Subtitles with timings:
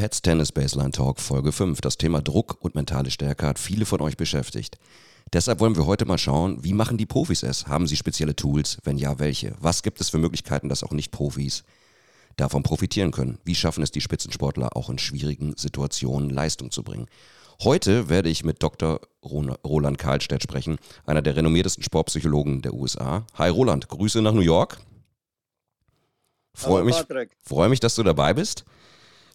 [0.00, 1.82] Pets Tennis Baseline Talk Folge 5.
[1.82, 4.78] Das Thema Druck und mentale Stärke hat viele von euch beschäftigt.
[5.34, 7.66] Deshalb wollen wir heute mal schauen, wie machen die Profis es?
[7.66, 8.78] Haben sie spezielle Tools?
[8.82, 9.52] Wenn ja, welche?
[9.60, 11.64] Was gibt es für Möglichkeiten, dass auch Nicht-Profis
[12.38, 13.40] davon profitieren können?
[13.44, 17.06] Wie schaffen es die Spitzensportler auch in schwierigen Situationen Leistung zu bringen?
[17.62, 19.02] Heute werde ich mit Dr.
[19.22, 23.26] Roland Karlstedt sprechen, einer der renommiertesten Sportpsychologen der USA.
[23.34, 24.78] Hi Roland, Grüße nach New York.
[26.54, 26.96] Freue mich,
[27.44, 28.64] freu mich, dass du dabei bist.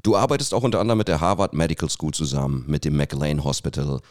[0.05, 4.01] Du arbeitest auch unter anderem mit der Harvard Medical School zusammen, mit dem McLean Hospital.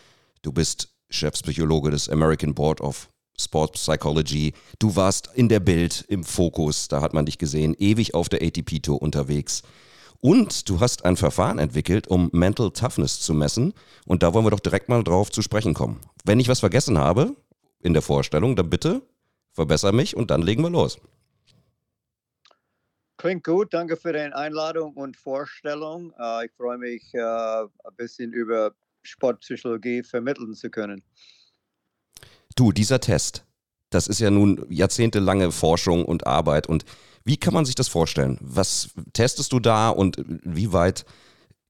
[0.43, 4.55] Du bist Chefpsychologe des American Board of Sports Psychology.
[4.81, 8.43] Du warst in der Bild im Fokus, da hat man dich gesehen, ewig auf der
[8.43, 9.63] ATP-Tour unterwegs.
[10.19, 13.73] Und du hast ein Verfahren entwickelt, um Mental Toughness zu messen.
[14.05, 16.01] Und da wollen wir doch direkt mal drauf zu sprechen kommen.
[16.25, 17.37] Wenn ich was vergessen habe
[17.79, 19.03] in der Vorstellung, dann bitte
[19.53, 20.99] verbessere mich und dann legen wir los.
[23.25, 26.13] Klingt gut, danke für deine Einladung und Vorstellung.
[26.21, 31.03] Äh, ich freue mich, äh, ein bisschen über Sportpsychologie vermitteln zu können.
[32.55, 33.47] Du, dieser Test,
[33.89, 36.67] das ist ja nun jahrzehntelange Forschung und Arbeit.
[36.67, 36.85] Und
[37.25, 38.37] wie kann man sich das vorstellen?
[38.43, 41.07] Was testest du da und wie weit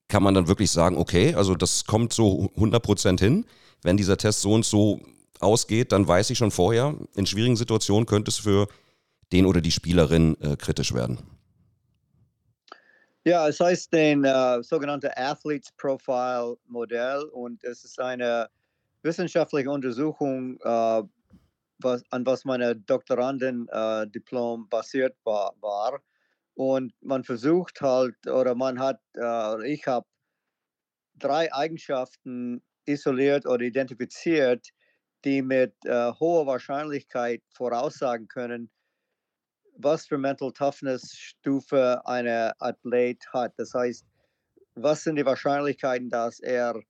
[0.08, 3.46] kann man dann wirklich sagen, okay, also das kommt so 100% hin.
[3.80, 5.02] Wenn dieser Test so und so
[5.38, 8.66] ausgeht, dann weiß ich schon vorher, in schwierigen Situationen könnte es für
[9.32, 11.18] den oder die Spielerin äh, kritisch werden.
[13.26, 18.50] Ja, es heißt den äh, sogenannte Athletes Profile Modell und es ist eine
[19.02, 21.02] wissenschaftliche Untersuchung, äh,
[21.78, 26.02] was, an was meine Doktoranden-Diplom äh, basiert war, war.
[26.54, 30.06] Und man versucht halt, oder man hat, äh, ich habe
[31.18, 34.68] drei Eigenschaften isoliert oder identifiziert,
[35.24, 38.70] die mit äh, hoher Wahrscheinlichkeit voraussagen können,
[39.76, 42.26] was für Mental Toughness Stufe ein
[42.58, 43.52] Athlet hat.
[43.56, 44.04] Das heißt,
[44.74, 46.80] was sind die Wahrscheinlichkeiten, dass er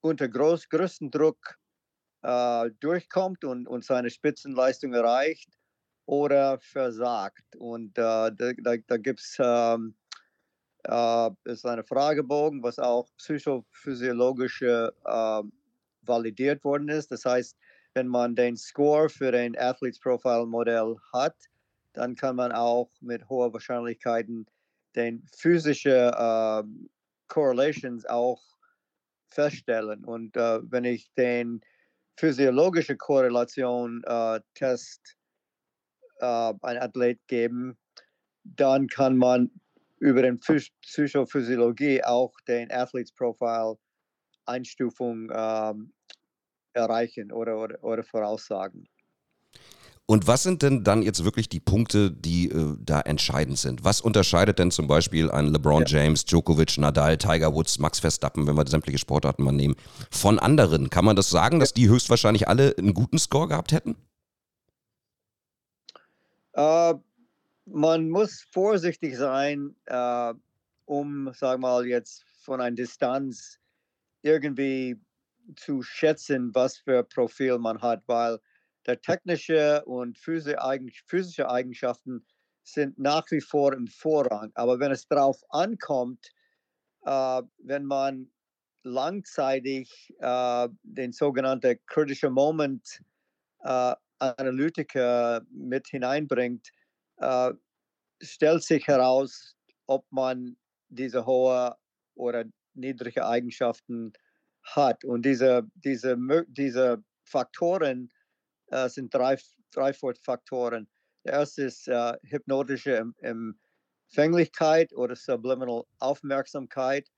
[0.00, 1.56] unter groß, größten Druck
[2.22, 5.50] äh, durchkommt und, und seine Spitzenleistung erreicht
[6.06, 7.44] oder versagt.
[7.56, 9.94] Und äh, da, da, da gibt es ähm,
[10.84, 11.30] äh,
[11.64, 15.42] eine Fragebogen, was auch psychophysiologische äh,
[16.02, 17.10] validiert worden ist.
[17.10, 17.56] Das heißt,
[17.94, 21.36] wenn man den Score für den Athletes Profile Modell hat,
[21.92, 24.46] dann kann man auch mit hoher Wahrscheinlichkeiten
[24.96, 26.62] den physischen äh,
[27.28, 28.42] Correlations auch
[29.28, 30.04] feststellen.
[30.04, 31.60] Und äh, wenn ich den
[32.16, 35.16] physiologische Korrelation äh, Test
[36.18, 37.78] äh, ein Athlet geben,
[38.42, 39.50] dann kann man
[39.98, 43.76] über den Psychophysiologie auch den Athletes Profile
[44.46, 45.92] Einstufung ähm,
[46.72, 48.88] erreichen oder, oder, oder voraussagen.
[50.10, 53.84] Und was sind denn dann jetzt wirklich die Punkte, die äh, da entscheidend sind?
[53.84, 56.02] Was unterscheidet denn zum Beispiel ein LeBron ja.
[56.02, 59.76] James, Djokovic, Nadal, Tiger Woods, Max Verstappen, wenn wir sämtliche Sportarten mal nehmen,
[60.10, 60.90] von anderen?
[60.90, 63.94] Kann man das sagen, dass die höchstwahrscheinlich alle einen guten Score gehabt hätten?
[66.54, 66.94] Äh,
[67.66, 70.34] man muss vorsichtig sein, äh,
[70.86, 73.60] um, sagen wir mal, jetzt von einer Distanz
[74.22, 75.00] irgendwie
[75.54, 78.40] zu schätzen, was für Profil man hat, weil
[78.90, 82.26] der technische und physische Eigenschaften
[82.64, 84.50] sind nach wie vor im Vorrang.
[84.54, 86.30] Aber wenn es darauf ankommt,
[87.04, 88.30] äh, wenn man
[88.82, 93.00] langzeitig äh, den sogenannten Critical Moment
[93.60, 96.68] äh, Analytiker mit hineinbringt,
[97.18, 97.52] äh,
[98.20, 99.56] stellt sich heraus,
[99.86, 100.56] ob man
[100.88, 101.74] diese hohe
[102.16, 104.12] oder niedrige Eigenschaften
[104.62, 105.04] hat.
[105.04, 106.16] Und diese, diese,
[106.48, 108.10] diese Faktoren
[108.70, 109.38] äh, sind drei,
[109.72, 110.88] drei Faktoren.
[111.24, 117.08] Der erste ist äh, hypnotische Empfänglichkeit oder Subliminal Aufmerksamkeit.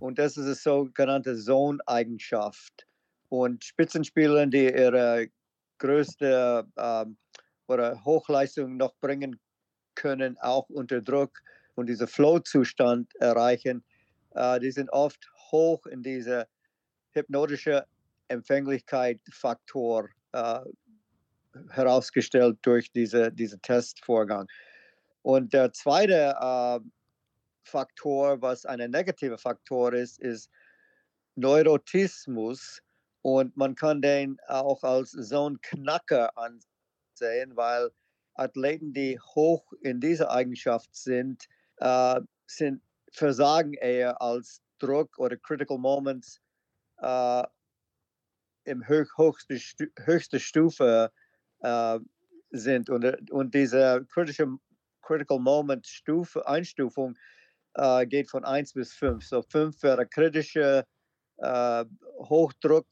[0.00, 2.86] Und das ist eine sogenannte Zone-Eigenschaft.
[3.28, 5.28] Und Spitzenspieler, die ihre
[5.78, 7.16] größte ähm,
[7.68, 9.38] oder Hochleistung noch bringen
[9.94, 11.40] können, auch unter Druck
[11.74, 13.84] und diesen Flow-Zustand erreichen,
[14.34, 16.46] äh, die sind oft hoch in diese
[17.12, 17.86] hypnotische
[18.28, 20.60] Empfänglichkeit-Faktor äh,
[21.70, 24.48] herausgestellt durch diese, diesen Testvorgang.
[25.22, 26.80] Und der zweite äh,
[27.64, 30.50] Faktor, was ein negativer Faktor ist, ist
[31.36, 32.82] Neurotismus.
[33.22, 37.90] Und man kann den auch als so ein Knacker ansehen, weil
[38.34, 41.46] Athleten, die hoch in dieser Eigenschaft sind,
[41.76, 42.82] äh, sind
[43.12, 46.40] versagen eher als Druck oder Critical Moments
[46.98, 47.44] äh,
[48.64, 49.58] im höch, höchste,
[49.98, 51.12] höchste Stufe
[51.62, 51.98] äh,
[52.50, 52.90] sind.
[52.90, 54.46] Und, und diese kritische
[55.02, 57.16] Critical Moment Stufe, Einstufung
[57.74, 59.24] äh, geht von 1 bis 5.
[59.24, 60.86] So 5 wäre kritische
[61.38, 61.84] äh,
[62.18, 62.86] Hochdruck,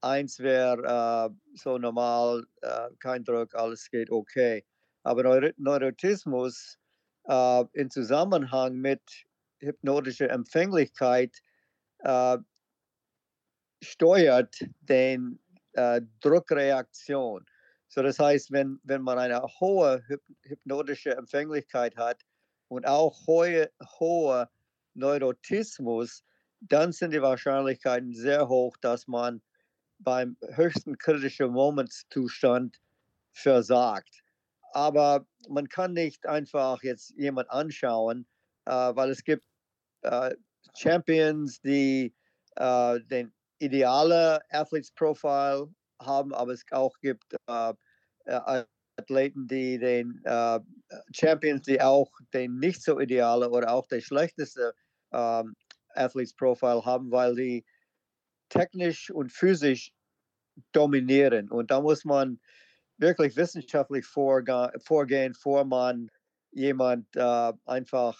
[0.00, 4.64] 1 wäre äh, so normal, äh, kein Druck, alles geht okay.
[5.02, 6.78] Aber Neur Neurotismus
[7.28, 9.02] äh, in Zusammenhang mit
[9.60, 11.36] hypnotischer Empfänglichkeit
[12.00, 12.38] äh,
[13.82, 15.38] steuert den
[16.20, 17.44] Druckreaktion.
[17.88, 20.02] So das heißt, wenn, wenn man eine hohe
[20.42, 22.24] hypnotische Empfänglichkeit hat,
[22.68, 24.48] und auch hohe, hohe
[24.94, 26.24] Neurotismus,
[26.60, 29.42] dann sind die Wahrscheinlichkeiten sehr hoch, dass man
[29.98, 32.80] beim höchsten kritischen Momentszustand
[33.32, 34.22] versagt.
[34.72, 38.26] Aber man kann nicht einfach jetzt jemand anschauen,
[38.66, 39.44] äh, weil es gibt
[40.02, 40.34] äh,
[40.76, 42.14] Champions, die
[42.56, 45.68] äh, den idealen Athletes Profile
[46.00, 47.74] haben, aber es auch gibt äh,
[48.24, 48.64] äh,
[48.98, 50.60] Athleten, die den äh,
[51.12, 54.74] Champions, die auch den nicht so ideale oder auch der schlechteste
[55.12, 55.54] ähm,
[55.94, 57.64] Athletes Profile haben, weil die
[58.48, 59.92] technisch und physisch
[60.72, 61.50] dominieren.
[61.50, 62.40] Und da muss man
[62.98, 66.10] wirklich wissenschaftlich vorgehen, bevor man
[66.52, 68.18] jemand äh, einfach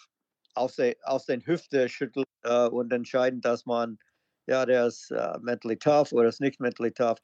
[0.55, 3.99] aus, der, aus den Hüfte schüttelt äh, und entscheiden, dass man,
[4.46, 7.19] ja, der ist äh, mentally tough oder ist nicht mentally tough.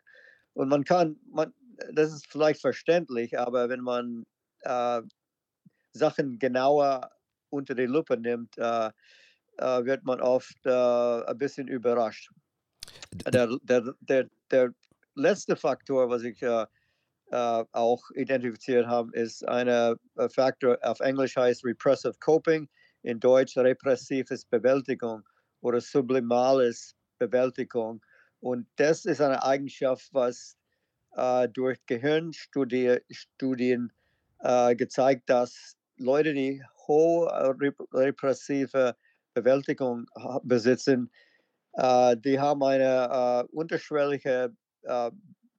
[0.54, 1.52] Und man kann, man,
[1.92, 4.24] das ist vielleicht verständlich, aber wenn man
[4.60, 5.02] äh,
[5.92, 7.10] Sachen genauer
[7.50, 8.90] unter die Lupe nimmt, äh,
[9.58, 12.30] äh, wird man oft äh, ein bisschen überrascht.
[13.32, 14.74] Der, der, der, der
[15.14, 16.66] letzte Faktor, was ich äh,
[17.30, 19.96] äh, auch identifiziert habe, ist ein
[20.34, 22.68] Faktor, auf Englisch heißt Repressive Coping,
[23.02, 25.22] in Deutsch repressives Bewältigung
[25.60, 28.00] oder sublimales Bewältigung.
[28.42, 30.56] Und das ist eine Eigenschaft, was
[31.14, 33.92] äh, durch Gehirnstudien
[34.40, 37.56] äh, gezeigt, dass Leute, die hohe
[37.92, 38.96] repressive
[39.32, 40.06] Bewältigung
[40.42, 41.08] besitzen,
[41.74, 44.52] äh, die haben eine äh, unterschwellige
[44.82, 45.10] äh,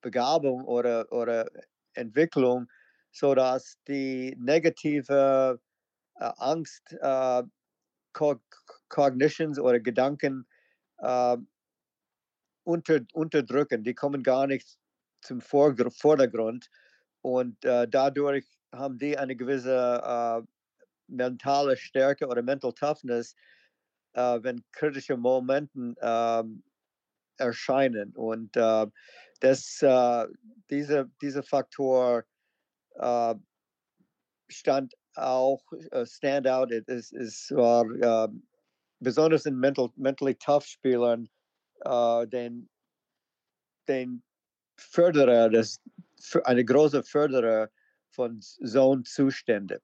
[0.01, 1.50] Begabung oder, oder
[1.94, 2.68] Entwicklung,
[3.13, 5.57] sodass die negative
[6.19, 6.97] äh, Angst,
[8.89, 10.45] Cognitions oder Gedanken
[12.63, 13.83] unter, unterdrücken.
[13.83, 14.77] Die kommen gar nicht
[15.21, 16.69] zum Vordergrund
[17.21, 20.42] und äh, dadurch haben die eine gewisse äh,
[21.07, 23.36] mentale Stärke oder Mental Toughness,
[24.13, 26.63] äh, wenn kritische Momente ähm,
[27.38, 28.13] erscheinen.
[28.15, 28.88] Und äh,
[29.39, 30.27] das, äh,
[30.69, 32.25] diese, dieser Faktor
[32.95, 33.36] äh,
[34.50, 35.63] stand auch,
[36.06, 38.30] Standout, es, es war
[39.00, 41.30] besonders in mental, mentally tough Spielern,
[42.27, 42.69] den,
[43.88, 44.24] den
[44.77, 45.80] Förderer, das,
[46.44, 47.69] eine große Förderer
[48.09, 49.80] von Zone-Zuständen.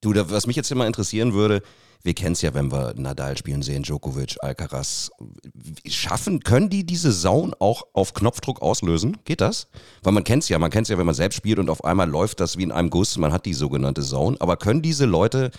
[0.00, 1.62] Du, was mich jetzt immer interessieren würde,
[2.02, 5.10] wir kennen es ja, wenn wir Nadal spielen sehen, Djokovic, Alcaraz.
[5.88, 9.16] Schaffen, können die diese Zone auch auf Knopfdruck auslösen?
[9.24, 9.66] Geht das?
[10.04, 11.84] Weil man kennt es ja, man kennt es ja, wenn man selbst spielt und auf
[11.84, 14.36] einmal läuft das wie in einem Guss, man hat die sogenannte Zone.
[14.38, 15.50] Aber können diese Leute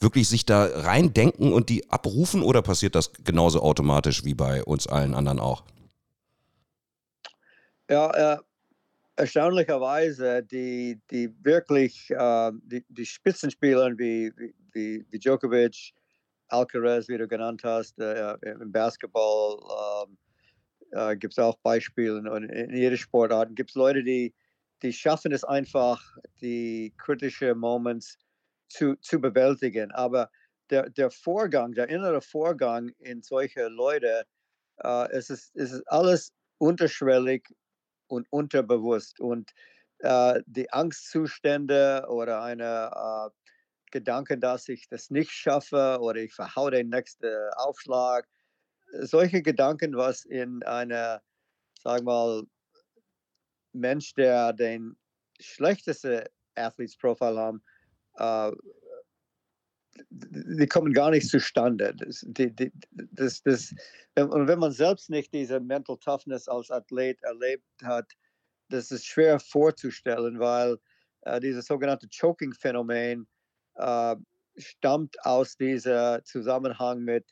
[0.00, 4.86] wirklich sich da reindenken und die abrufen oder passiert das genauso automatisch wie bei uns
[4.86, 5.64] allen anderen auch?
[7.88, 8.38] Ja, äh,
[9.16, 14.32] erstaunlicherweise, die, die wirklich, äh, die, die Spitzenspieler wie,
[14.72, 15.92] wie, wie Djokovic,
[16.48, 19.58] Alcaraz, wie du genannt hast, äh, im Basketball
[20.06, 20.16] ähm,
[20.92, 24.34] äh, gibt es auch Beispiele und in jeder Sportart gibt es Leute, die,
[24.82, 28.18] die schaffen es einfach, die kritischen Moments
[28.74, 29.92] zu, zu bewältigen.
[29.92, 30.30] Aber
[30.70, 34.24] der, der Vorgang, der innere Vorgang in solche Leute,
[34.78, 37.48] äh, es, ist, es ist alles unterschwellig
[38.08, 39.20] und unterbewusst.
[39.20, 39.52] Und
[39.98, 43.30] äh, die Angstzustände oder eine äh,
[43.90, 48.26] Gedanke, dass ich das nicht schaffe oder ich verhau den nächsten Aufschlag,
[49.00, 51.22] solche Gedanken, was in einer,
[51.80, 52.42] sagen wir mal,
[53.72, 54.96] Mensch, der den
[55.40, 57.64] schlechtesten Athletes Profile haben,
[58.16, 58.52] äh,
[60.10, 61.94] die kommen gar nicht zustande.
[61.94, 63.74] Das, die, die, das, das,
[64.16, 68.10] und wenn man selbst nicht diese Mental Toughness als Athlet erlebt hat,
[68.70, 70.78] das ist schwer vorzustellen, weil
[71.22, 73.26] äh, dieses sogenannte Choking-Phänomen
[73.76, 74.16] äh,
[74.56, 77.24] stammt aus diesem Zusammenhang mit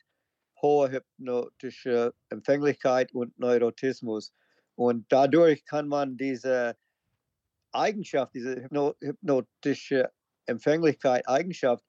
[0.61, 4.33] hoher hypnotischer Empfänglichkeit und Neurotismus.
[4.75, 6.75] Und dadurch kann man diese
[7.71, 8.67] Eigenschaft, diese
[9.01, 10.11] hypnotische
[10.45, 11.85] Empfänglichkeit, Eigenschaft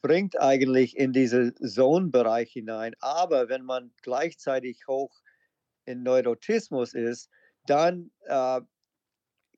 [0.00, 2.94] bringt eigentlich in diesen Zone-Bereich hinein.
[3.00, 5.14] Aber wenn man gleichzeitig hoch
[5.84, 7.28] in Neurotismus ist,
[7.66, 8.60] dann äh,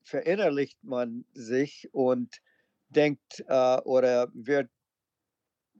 [0.03, 2.41] verinnerlicht man sich und
[2.89, 4.69] denkt äh, oder wird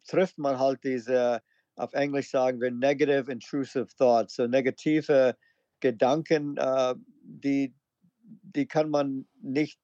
[0.08, 1.42] trifft man halt diese,
[1.76, 5.36] auf Englisch sagen wir, negative intrusive thoughts, so negative
[5.80, 7.74] Gedanken, äh, die,
[8.22, 9.80] die kann man nicht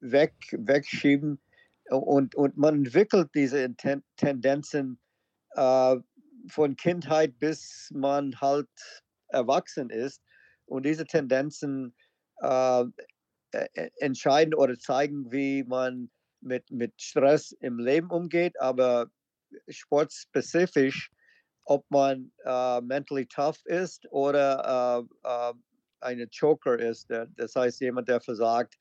[0.00, 1.41] weg, wegschieben
[1.96, 3.74] und, und man entwickelt diese
[4.16, 4.98] Tendenzen
[5.54, 5.96] äh,
[6.48, 8.68] von Kindheit bis man halt
[9.28, 10.22] erwachsen ist.
[10.66, 11.94] Und diese Tendenzen
[12.40, 12.84] äh,
[13.52, 19.06] e, entscheiden oder zeigen, wie man mit, mit Stress im Leben umgeht, aber
[19.68, 21.10] sportspezifisch,
[21.64, 25.54] ob man äh, mentally tough ist oder äh, äh,
[26.00, 28.76] eine Choker ist, das heißt jemand, der versagt,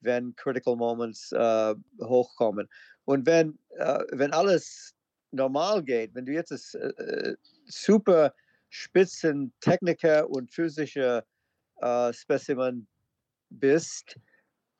[0.00, 2.68] wenn Critical Moments äh, hochkommen.
[3.04, 4.94] Und wenn, äh, wenn alles
[5.30, 7.34] normal geht, wenn du jetzt ein äh,
[7.66, 8.34] super
[8.70, 11.24] Spitzentechniker und physischer
[12.12, 12.86] Specimen
[13.50, 14.16] bist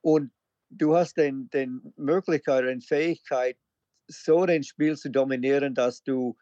[0.01, 0.31] und
[0.71, 3.57] du hast den, den Möglichkeit und Fähigkeit,
[4.07, 6.37] so den Spiel zu dominieren, dass du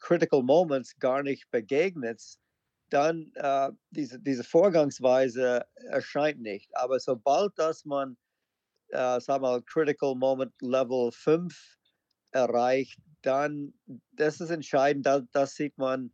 [0.00, 2.40] Critical Moments gar nicht begegnest,
[2.90, 6.70] dann äh, diese, diese Vorgangsweise erscheint nicht.
[6.76, 8.16] Aber sobald dass man,
[8.88, 11.54] äh, sag mal, Critical Moment Level 5
[12.32, 13.74] erreicht, dann,
[14.12, 16.12] das ist entscheidend, da, das sieht man,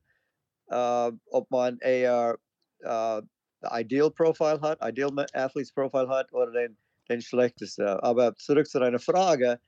[0.69, 2.37] äh, ob man eher
[2.81, 3.23] äh,
[3.71, 6.79] Ideal Profile hat, Ideal Athletes Profile hat oder den,
[7.09, 7.87] den schlechtesten.
[7.87, 9.59] Aber zurück zu deiner Frage,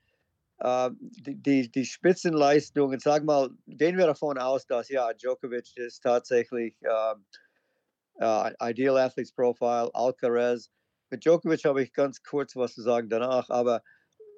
[0.61, 6.75] die, die, die Spitzenleistungen, sag mal, gehen wir davon aus, dass ja, Djokovic ist tatsächlich
[6.83, 7.15] äh,
[8.21, 10.71] uh, Ideal Athletes Profile, Alcaraz.
[11.11, 13.83] Mit Djokovic habe ich ganz kurz was zu sagen danach, aber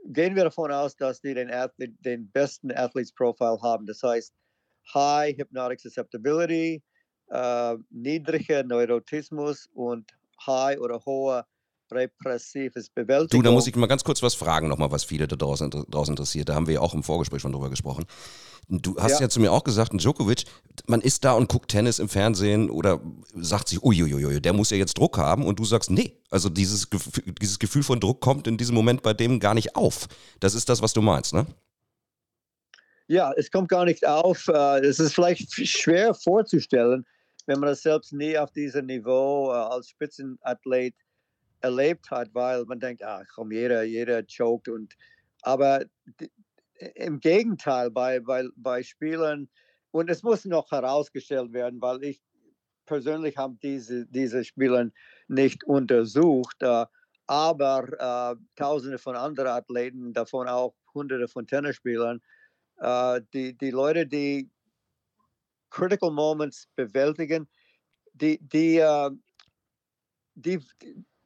[0.07, 3.87] gehen wir davon aus, dass die den, Athlet, den besten Athletes Profile haben.
[3.87, 4.35] Das heißt,
[4.95, 6.83] High Hypnotic Susceptibility,
[7.29, 10.11] äh, niedriger Neurotismus und
[10.47, 11.47] High oder hoher
[11.93, 13.43] repressives Bewältigung.
[13.43, 16.13] Du, da muss ich mal ganz kurz was fragen, nochmal, was viele da draußen, draußen
[16.13, 16.49] interessiert.
[16.49, 18.05] Da haben wir ja auch im Vorgespräch schon drüber gesprochen.
[18.69, 19.23] Du hast ja.
[19.23, 20.45] ja zu mir auch gesagt, Djokovic,
[20.87, 23.01] man ist da und guckt Tennis im Fernsehen oder
[23.35, 26.89] sagt sich, uiuiui, der muss ja jetzt Druck haben und du sagst, nee, also dieses,
[27.41, 30.07] dieses Gefühl von Druck kommt in diesem Moment bei dem gar nicht auf.
[30.39, 31.47] Das ist das, was du meinst, ne?
[33.09, 34.47] Ja, es kommt gar nicht auf.
[34.47, 37.05] Äh, es ist vielleicht schwer vorzustellen,
[37.47, 40.95] wenn man das selbst nie auf diesem Niveau äh, als Spitzenathlet
[41.61, 44.95] erlebt hat, weil man denkt, ach komm, jeder, jeder choked und
[45.43, 45.85] aber
[46.95, 49.49] im Gegenteil bei, bei, bei Spielern
[49.91, 52.23] und es muss noch herausgestellt werden, weil ich
[52.87, 54.91] persönlich habe diese, diese Spieler
[55.29, 56.87] nicht untersucht, äh,
[57.27, 62.21] aber äh, tausende von anderen Athleten, davon auch hunderte von Tennisspielern,
[62.79, 64.51] äh, die, die Leute, die
[65.71, 67.49] Critical Moments bewältigen,
[68.15, 69.11] die, die, äh,
[70.35, 70.61] die,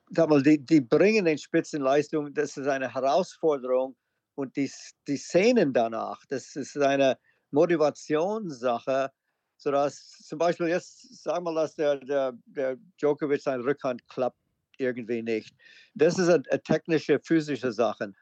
[0.09, 3.97] die, die bringen in Spitzenleistung, das ist eine Herausforderung
[4.35, 4.71] und die,
[5.07, 7.19] die Szenen danach, das ist eine
[7.51, 9.11] Motivationssache,
[9.57, 14.39] sodass zum Beispiel jetzt, sagen wir mal, dass der, der, der Djokovic seine Rückhand klappt
[14.79, 15.55] irgendwie nicht.
[15.95, 18.13] Das ist eine, eine technische, physische Sache.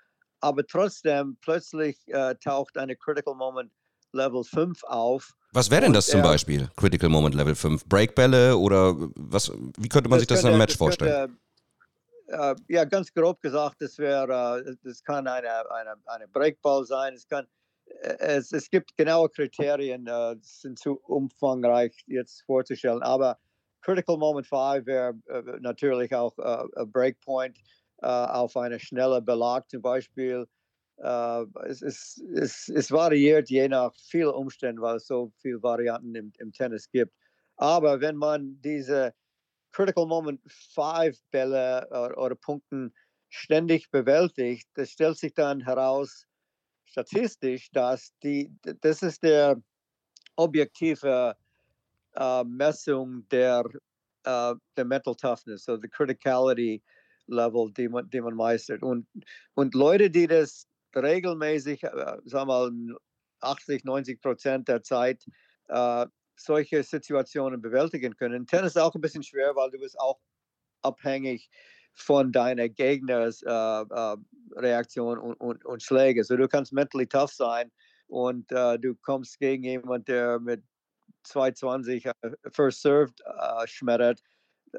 [0.41, 3.73] Aber trotzdem, plötzlich äh, taucht eine Critical Moment
[4.12, 5.33] Level 5 auf.
[5.53, 7.87] Was wäre denn das zum Beispiel, Critical Moment Level 5?
[7.87, 11.39] Breakbälle oder was, wie könnte man sich das in einem Match vorstellen?
[12.33, 17.12] Äh, ja, ganz grob gesagt, das wäre, äh, das kann eine, eine, eine Breakball sein,
[17.12, 17.47] es kann,
[17.85, 23.39] äh, es, es gibt genaue Kriterien, äh, sind zu umfangreich jetzt vorzustellen, aber
[23.83, 27.59] Critical Moment 5 wäre äh, natürlich auch äh, Breakpoint
[27.99, 30.47] äh, auf eine schnelle Belag zum Beispiel.
[30.99, 36.33] es, es, es, es variiert je nach vielen Umständen, weil es so viele Varianten im,
[36.39, 37.12] im Tennis gibt.
[37.57, 39.12] Aber wenn man diese
[39.73, 42.93] Critical Moment 5 Bälle oder, oder Punkten
[43.29, 46.26] ständig bewältigt, das stellt sich dann heraus
[46.85, 49.61] statistisch, dass die, das ist der
[50.37, 51.35] objektive
[52.14, 53.64] äh, Messung der,
[54.25, 56.83] äh, der Mental Toughness, so the Criticality
[57.26, 58.83] Level, die man, die man meistert.
[58.83, 59.07] Und,
[59.55, 62.97] und Leute, die das regelmäßig, äh, sagen wir mal,
[63.41, 65.25] 80, 90 Prozent der Zeit
[65.69, 66.07] äh,
[66.44, 68.46] solche Situationen bewältigen können.
[68.46, 70.20] Tennis ist auch ein bisschen schwer, weil du bist auch
[70.82, 71.49] abhängig
[71.94, 74.16] von deiner Gegners äh, äh,
[74.56, 76.25] Reaktion und, und, und Schläge.
[76.25, 77.70] So du kannst mentally tough sein
[78.06, 80.62] und äh, du kommst gegen jemanden, der mit
[81.25, 82.12] 220 äh,
[82.50, 84.22] First Served äh, schmettert.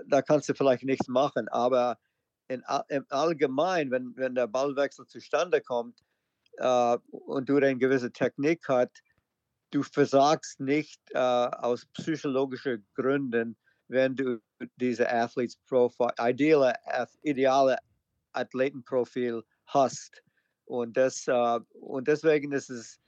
[0.08, 1.98] Da kannst du vielleicht nichts machen, aber
[2.48, 6.03] in, im Allgemeinen, wenn, wenn der Ballwechsel zustande kommt
[6.58, 9.03] äh, und du eine gewisse Technik hast,
[9.74, 14.39] du versagst nicht äh, aus psychologischen Gründen, wenn du
[14.77, 16.75] diese Athletes Profile, ideale,
[17.24, 17.77] ideale
[18.34, 20.22] Athletenprofil hast.
[20.65, 23.00] Und, das, äh, und deswegen ist es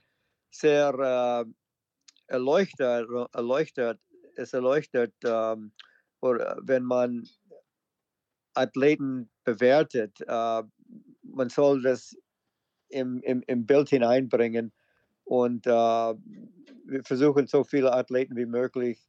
[0.51, 4.00] sehr äh, erleuchtet, erleuchtet,
[4.36, 5.72] es erleuchtet, ähm,
[6.22, 7.24] oder wenn man
[8.55, 10.19] Athleten bewertet.
[10.22, 10.63] Äh,
[11.22, 12.15] man soll das
[12.89, 14.72] im, im, im Bild hineinbringen
[15.25, 19.05] und äh, wir versuchen so viele Athleten wie möglich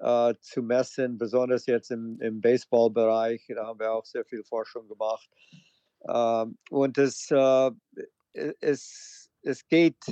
[0.00, 3.46] äh, zu messen, besonders jetzt im, im Baseballbereich.
[3.54, 5.28] Da haben wir auch sehr viel Forschung gemacht.
[6.08, 7.70] Ähm, und es, äh,
[8.60, 10.02] es, es geht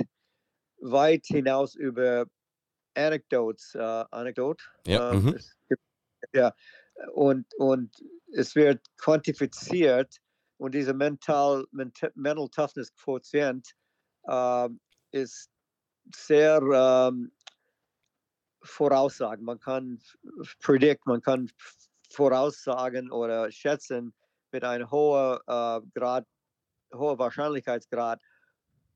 [0.79, 2.25] weit hinaus über
[2.95, 3.75] Anecdotes.
[3.75, 4.63] Äh, Anecdote?
[4.85, 5.13] Ja.
[5.13, 5.37] Mhm.
[5.67, 5.81] Gibt,
[6.33, 6.53] ja.
[7.13, 7.91] Und, und
[8.33, 10.17] es wird quantifiziert
[10.57, 13.67] und dieser Mental, Mental Toughness Quotient
[14.27, 14.69] äh,
[15.11, 15.49] ist
[16.15, 17.31] sehr ähm,
[18.63, 19.43] voraussagen.
[19.45, 19.99] Man kann
[20.59, 21.49] predict, man kann
[22.09, 24.13] voraussagen oder schätzen
[24.51, 26.25] mit einem hohen äh, Grad,
[26.93, 28.19] hoher Wahrscheinlichkeitsgrad,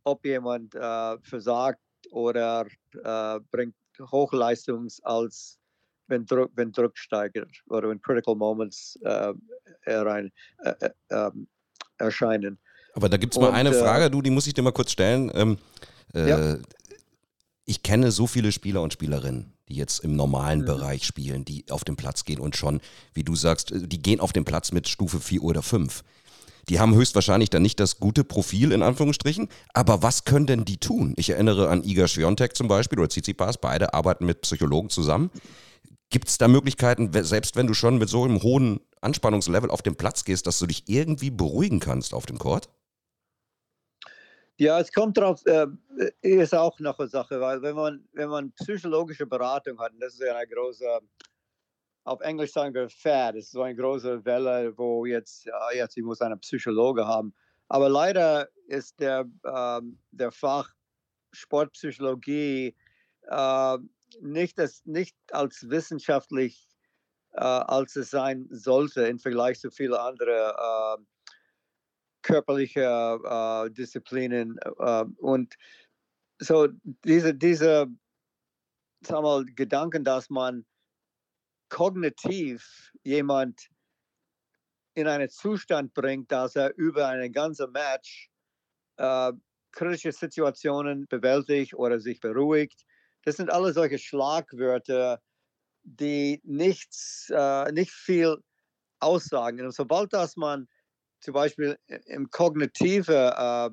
[0.04, 1.80] ob jemand äh, versagt
[2.12, 2.66] oder
[3.04, 5.58] äh, bringt Hochleistungs als
[6.08, 9.34] wenn Druck, wenn Druck steigt oder wenn Critical Moments äh,
[9.82, 10.32] erein,
[10.64, 11.48] äh, äh, ähm,
[11.98, 12.60] erscheinen.
[12.94, 14.92] Aber da gibt es mal eine äh, Frage, du, die muss ich dir mal kurz
[14.92, 15.32] stellen.
[15.34, 15.58] Ähm,
[16.16, 16.54] ja.
[16.54, 16.60] Äh,
[17.66, 20.66] ich kenne so viele Spieler und Spielerinnen, die jetzt im normalen mhm.
[20.66, 22.80] Bereich spielen, die auf den Platz gehen und schon,
[23.14, 26.04] wie du sagst, äh, die gehen auf den Platz mit Stufe 4 oder 5.
[26.70, 30.78] Die haben höchstwahrscheinlich dann nicht das gute Profil in Anführungsstrichen, aber was können denn die
[30.78, 31.14] tun?
[31.16, 35.30] Ich erinnere an Iga Swiatek zum Beispiel oder Tsitsipas, beide arbeiten mit Psychologen zusammen.
[36.10, 39.96] Gibt es da Möglichkeiten, selbst wenn du schon mit so einem hohen Anspannungslevel auf den
[39.96, 42.70] Platz gehst, dass du dich irgendwie beruhigen kannst auf dem Court?
[44.58, 45.68] Ja, es kommt drauf, äh,
[46.22, 50.14] ist auch noch eine Sache, weil wenn man, wenn man psychologische Beratung hat, und das
[50.14, 51.00] ist ja eine große,
[52.06, 55.98] auf Englisch sagen wir Fad, das ist so eine große Welle, wo jetzt, ja, jetzt
[55.98, 57.34] ich muss einen Psychologe haben.
[57.68, 59.82] Aber leider ist der, äh,
[60.12, 60.70] der Fach
[61.34, 62.78] Sportpsychologie
[63.24, 63.78] äh,
[64.22, 66.70] nicht, das, nicht als wissenschaftlich,
[67.34, 71.06] äh, als es sein sollte im Vergleich zu vielen anderen
[72.26, 74.58] körperlichen äh, Disziplinen.
[74.80, 75.56] Äh, und
[76.40, 76.68] so
[77.04, 77.88] diese, diese
[79.02, 80.66] sag mal, Gedanken, dass man
[81.70, 83.68] kognitiv jemand
[84.96, 88.30] in einen Zustand bringt, dass er über eine ganze Match
[88.98, 89.34] äh,
[89.72, 92.86] kritische Situationen bewältigt oder sich beruhigt
[93.26, 95.20] das sind alle solche Schlagwörter,
[95.84, 98.38] die nichts, äh, nicht viel
[99.00, 99.66] aussagen.
[99.66, 100.68] Und sobald dass man
[101.26, 103.70] zum Beispiel im kognitive, äh,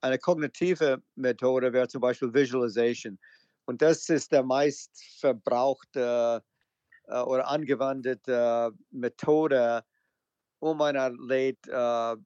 [0.00, 3.18] eine kognitive Methode wäre zum Beispiel Visualization.
[3.64, 6.42] Und das ist der meist verbrauchte
[7.08, 9.84] äh, oder angewandte Methode,
[10.60, 12.16] um ein Athlet äh,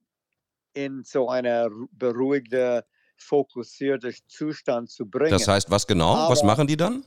[0.74, 2.84] in so eine beruhigte
[3.16, 5.30] fokussierter Zustand zu bringen.
[5.30, 6.14] Das heißt, was genau?
[6.14, 7.06] Aber, was machen die dann?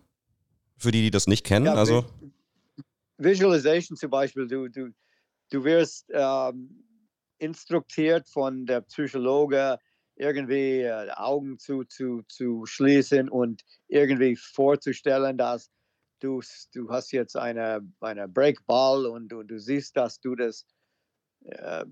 [0.77, 1.67] Für die, die das nicht kennen?
[1.67, 2.03] Ja, also
[3.17, 4.91] Visualization zum Beispiel, du, du,
[5.51, 6.88] du wirst ähm,
[7.39, 9.79] instruktiert von der Psychologe,
[10.15, 15.71] irgendwie äh, Augen zu, zu, zu schließen und irgendwie vorzustellen, dass
[16.19, 16.41] du,
[16.73, 20.65] du hast jetzt eine, eine Breakball und, und du siehst, dass du das
[21.45, 21.85] äh,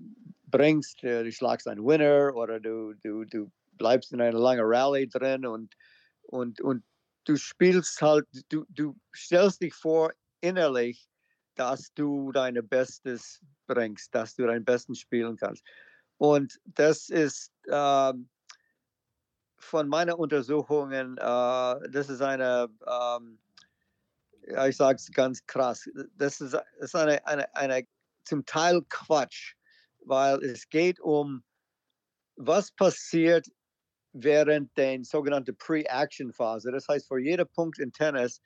[0.46, 5.46] bringst, du schlagst einen Winner oder du, du, du bleibst in einer langen Rallye drin
[5.46, 5.74] und,
[6.22, 6.84] und, und
[7.24, 11.08] du spielst halt, du, du stellst dich vor innerlich,
[11.58, 15.64] dass du dein Bestes bringst, dass du dein Besten spielen kannst.
[16.16, 18.12] Und das ist äh,
[19.58, 22.68] von meinen Untersuchungen, äh, das ist eine,
[24.46, 27.86] ja, ich sage es ganz krass, das ist, ist eine, eine, eine
[28.24, 29.54] zum Teil Quatsch,
[30.04, 31.42] weil es geht um,
[32.36, 33.46] was passiert
[34.12, 36.70] während der sogenannten Pre-Action-Phase.
[36.70, 38.40] Das heißt, vor jedem Punkt in Tennis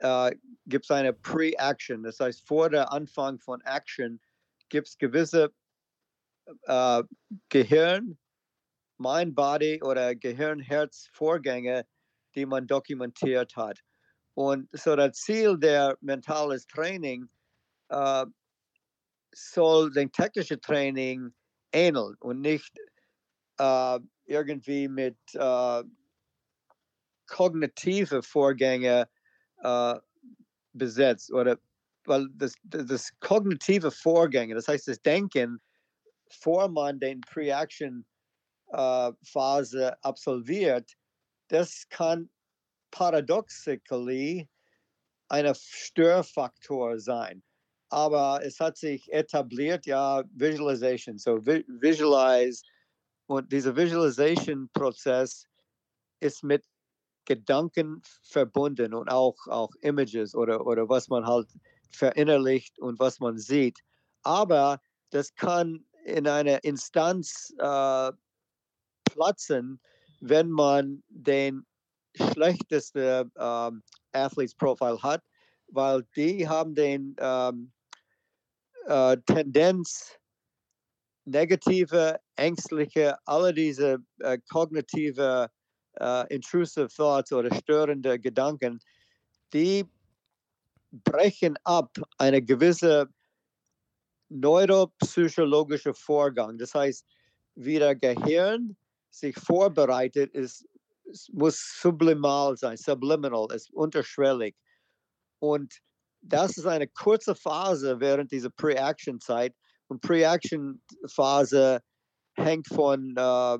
[0.00, 0.34] äh,
[0.66, 2.02] gibt es eine Pre-Action.
[2.02, 4.20] Das heißt, vor der Anfang von Action
[4.68, 5.52] gibt es gewisse
[6.64, 7.02] äh,
[7.48, 8.18] Gehirn,
[8.98, 11.86] Mind, Body oder Gehirn-Herz-Vorgänge,
[12.34, 13.80] die man dokumentiert hat.
[14.34, 17.28] Und so das Ziel der mentales Training
[17.88, 18.26] äh,
[19.32, 21.34] soll dem technischen Training
[21.72, 22.78] ähneln und nicht
[23.58, 25.82] äh, irgendwie mit äh,
[27.26, 29.08] kognitive Vorgänge
[29.62, 29.94] äh,
[30.72, 31.58] besetzt oder
[32.04, 35.60] weil das, das kognitive Vorgänge, das heißt das Denken,
[36.30, 38.06] vor man den Pre-Action
[38.68, 40.90] äh, Phase absolviert,
[41.48, 42.30] das kann
[42.90, 44.48] paradoxically
[45.28, 47.42] ein Störfaktor sein.
[47.90, 52.62] Aber es hat sich etabliert, ja, Visualization, so visualize
[53.26, 55.46] und dieser Visualization-Prozess
[56.20, 56.64] ist mit
[57.28, 61.46] Gedanken verbunden und auch, auch Images oder, oder was man halt
[61.90, 63.78] verinnerlicht und was man sieht.
[64.22, 68.12] Aber das kann in einer Instanz äh,
[69.04, 69.78] platzen,
[70.20, 71.66] wenn man den
[72.14, 75.22] schlechtesten ähm, Athletes Profile hat,
[75.68, 77.70] weil die haben den ähm,
[78.86, 80.18] äh, Tendenz,
[81.26, 85.50] negative, ängstliche, alle diese äh, kognitive,
[86.00, 88.80] äh, intrusive Thoughts oder störende Gedanken,
[89.52, 89.84] die
[90.90, 93.08] brechen ab eine gewisse
[94.28, 96.58] neuropsychologische Vorgang.
[96.58, 97.04] Das heißt,
[97.54, 98.76] wie der Gehirn
[99.10, 100.66] sich vorbereitet, ist,
[101.32, 104.54] muss sublimal sein, subliminal, ist unterschwellig.
[105.40, 105.72] Und
[106.20, 109.54] das ist eine kurze Phase während dieser Pre-Action-Zeit.
[109.88, 111.80] Und Pre-Action-Phase
[112.34, 113.58] hängt von, äh,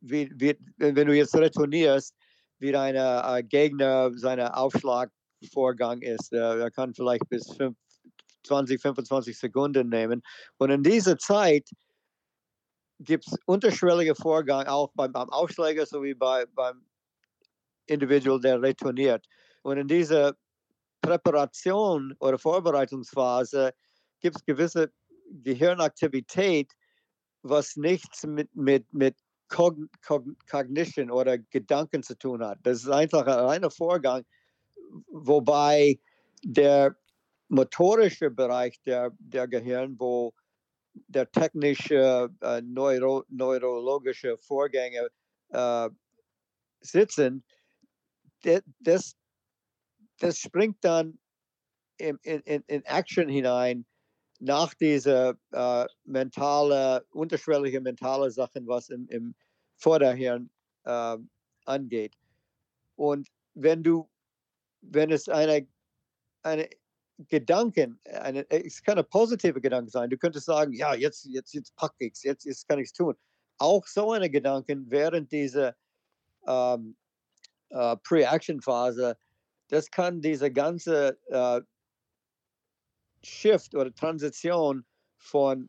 [0.00, 2.14] wie, wie, wenn du jetzt retournierst,
[2.58, 6.32] wie dein äh, Gegner seinen Aufschlagvorgang ist.
[6.32, 7.76] Äh, er kann vielleicht bis 5,
[8.44, 10.22] 20, 25 Sekunden nehmen.
[10.58, 11.68] Und in dieser Zeit
[13.00, 16.84] gibt es unterschwellige Vorgang auch beim, beim Aufschläger sowie bei, beim
[17.86, 19.26] Individual, der retourniert.
[19.62, 20.34] Und in dieser
[21.00, 23.72] Präparation oder Vorbereitungsphase
[24.20, 24.92] gibt es gewisse
[25.30, 26.72] Gehirnaktivität,
[27.42, 29.16] was nichts mit, mit, mit
[29.48, 29.88] Cogn
[30.50, 32.58] Cognition oder Gedanken zu tun hat.
[32.62, 34.24] Das ist einfach ein reiner Vorgang,
[35.08, 35.98] wobei
[36.44, 36.96] der
[37.48, 40.34] motorische Bereich der, der Gehirn, wo
[40.92, 45.08] der technische, äh, neuro, neurologische Vorgänge
[45.50, 45.88] äh,
[46.80, 47.44] sitzen,
[48.80, 49.16] das,
[50.18, 51.18] das springt dann
[51.96, 53.84] in, in, in Action hinein
[54.38, 59.34] nach dieser äh, mentale, unterschwellige mentale Sachen, was im, im
[59.76, 60.50] Vorderhirn
[60.84, 61.16] äh,
[61.64, 62.14] angeht.
[62.96, 64.08] Und wenn du,
[64.80, 65.66] wenn es eine,
[66.42, 66.68] eine
[67.28, 70.08] Gedanken, eine, es kann ein positiver Gedanke sein.
[70.08, 72.92] Du könntest sagen, ja, jetzt, jetzt, jetzt packe ich es, jetzt, jetzt kann ich es
[72.92, 73.16] tun.
[73.58, 75.74] Auch so eine Gedanken während dieser
[76.46, 76.96] ähm,
[77.70, 79.16] äh, Pre-Action-Phase,
[79.68, 81.60] das kann diese ganze äh,
[83.22, 84.84] Shift oder Transition
[85.16, 85.68] von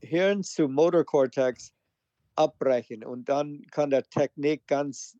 [0.00, 1.72] Hirn zu Motorkortex
[2.36, 5.16] abbrechen und dann kann der Technik ganz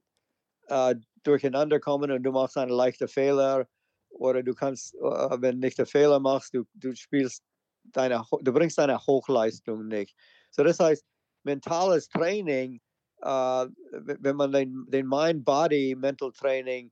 [0.69, 3.69] äh, durcheinander kommen und du machst einen leichten Fehler
[4.11, 4.99] oder du kannst, äh,
[5.41, 7.45] wenn nicht einen Fehler machst, du, du spielst
[7.85, 10.17] deine, du bringst deine Hochleistung nicht.
[10.51, 11.05] So das heißt,
[11.45, 12.81] mentales Training,
[13.21, 16.91] äh, wenn man den, den Mind-Body-Mental-Training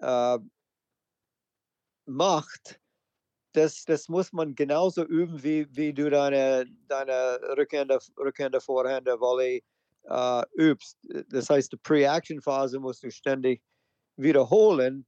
[0.00, 0.38] äh,
[2.06, 2.80] macht,
[3.52, 9.62] das, das muss man genauso üben, wie, wie du deine, deine Rückhände, Rückhände Vorhände, Volley
[10.04, 10.98] äh, übst.
[11.28, 13.62] Das heißt, die Pre-Action-Phase musst du ständig
[14.16, 15.06] wiederholen,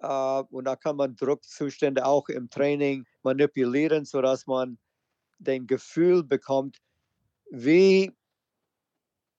[0.00, 4.78] Uh, und da kann man Druckzustände auch im Training manipulieren, sodass man
[5.38, 6.78] den Gefühl bekommt,
[7.50, 8.12] wie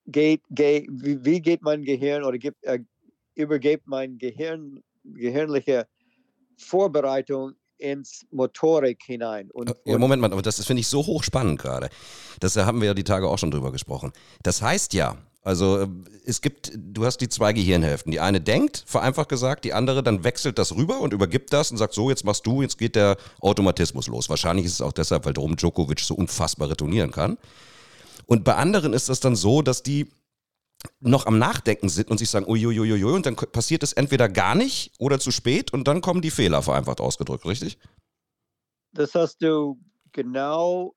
[0.05, 2.79] geht, geht, wie, wie geht mein Gehirn oder gibt, äh,
[3.35, 5.87] übergeht mein Gehirn, gehirnliche
[6.57, 9.49] Vorbereitung ins Motorik hinein.
[9.51, 11.89] Und, ja, Moment mal, aber das finde ich so hochspannend gerade.
[12.39, 14.11] Das haben wir ja die Tage auch schon drüber gesprochen.
[14.43, 15.87] Das heißt ja, also
[16.25, 18.11] es gibt, du hast die zwei Gehirnhälften.
[18.11, 21.77] Die eine denkt, vereinfacht gesagt, die andere dann wechselt das rüber und übergibt das und
[21.77, 24.29] sagt, so, jetzt machst du, jetzt geht der Automatismus los.
[24.29, 27.37] Wahrscheinlich ist es auch deshalb, weil Drom Djokovic so unfassbar retournieren kann.
[28.25, 30.07] Und bei anderen ist das dann so, dass die
[30.99, 34.93] noch am Nachdenken sind und sich sagen, uiuiuiui, und dann passiert es entweder gar nicht
[34.99, 37.77] oder zu spät und dann kommen die Fehler, vereinfacht ausgedrückt, richtig?
[38.93, 39.79] Das hast du
[40.11, 40.95] genau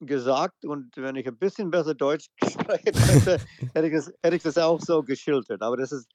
[0.00, 3.40] gesagt und wenn ich ein bisschen besser Deutsch sprechen könnte,
[3.74, 5.62] hätte, ich das, hätte ich das auch so geschildert.
[5.62, 6.08] Aber das ist,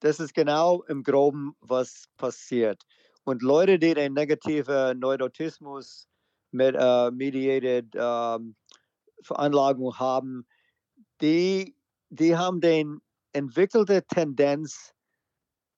[0.00, 2.82] das ist genau im Groben, was passiert.
[3.24, 6.08] Und Leute, die den negativen Neurotismus
[6.50, 8.56] mit uh, mediated um,
[9.22, 10.44] Veranlagung haben,
[11.20, 11.76] die,
[12.12, 13.00] die haben den
[13.32, 14.92] entwickelte Tendenz,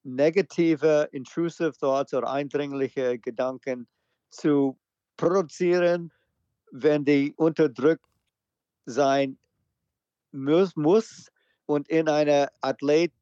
[0.03, 3.87] negative, intrusive Thoughts oder eindringliche Gedanken
[4.29, 4.77] zu
[5.17, 6.11] produzieren
[6.71, 8.05] wenn die unterdrückt
[8.85, 9.37] sein
[10.31, 11.31] muss, muss
[11.65, 13.13] und in einer Athlet,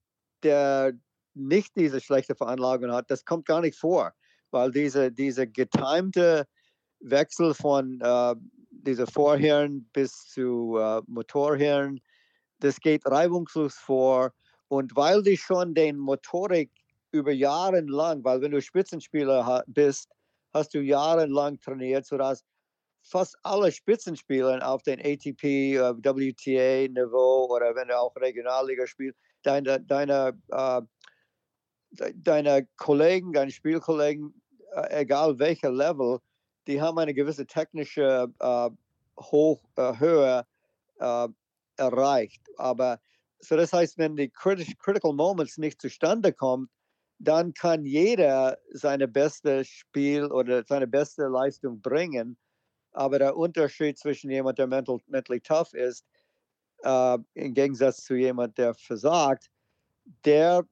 [0.42, 0.94] der
[1.36, 4.14] nicht diese schlechte Veranlagung hat, das kommt gar nicht vor,
[4.52, 6.48] weil diese, diese getimte
[7.00, 8.36] Wechsel von äh,
[8.72, 12.02] dieser Vorhirn bis zu äh, Motorhirn,
[12.64, 14.32] das geht reibungslos vor.
[14.68, 16.72] Und weil du schon den Motorik
[17.12, 20.10] über Jahre lang, weil wenn du Spitzenspieler bist,
[20.54, 22.44] hast du jahrelang trainiert, sodass
[23.04, 30.34] fast alle Spitzenspieler auf den ATP, WTA-Niveau oder wenn du auch Regionalliga spielst, deine, deine
[30.52, 30.82] uh,
[32.16, 34.34] deine Kollegen, deine Spielkollegen,
[34.76, 36.20] äh, egal welcher Level,
[36.68, 38.70] die haben eine gewisse technische äh,
[39.20, 40.46] Hoch, äh, Höhe
[41.00, 41.28] äh,
[41.84, 42.42] erreicht.
[42.58, 43.00] Aber
[43.40, 46.70] so das heißt, wenn die Critical Moments nicht zustande kommen,
[47.20, 52.38] dann kann jeder seine beste Spiel oder seine beste Leistung bringen.
[52.92, 56.06] Aber der Unterschied zwischen jemand, der mental, mentally tough ist,
[56.84, 59.50] äh, im Gegensatz zu jemand, der versagt,
[60.26, 60.68] der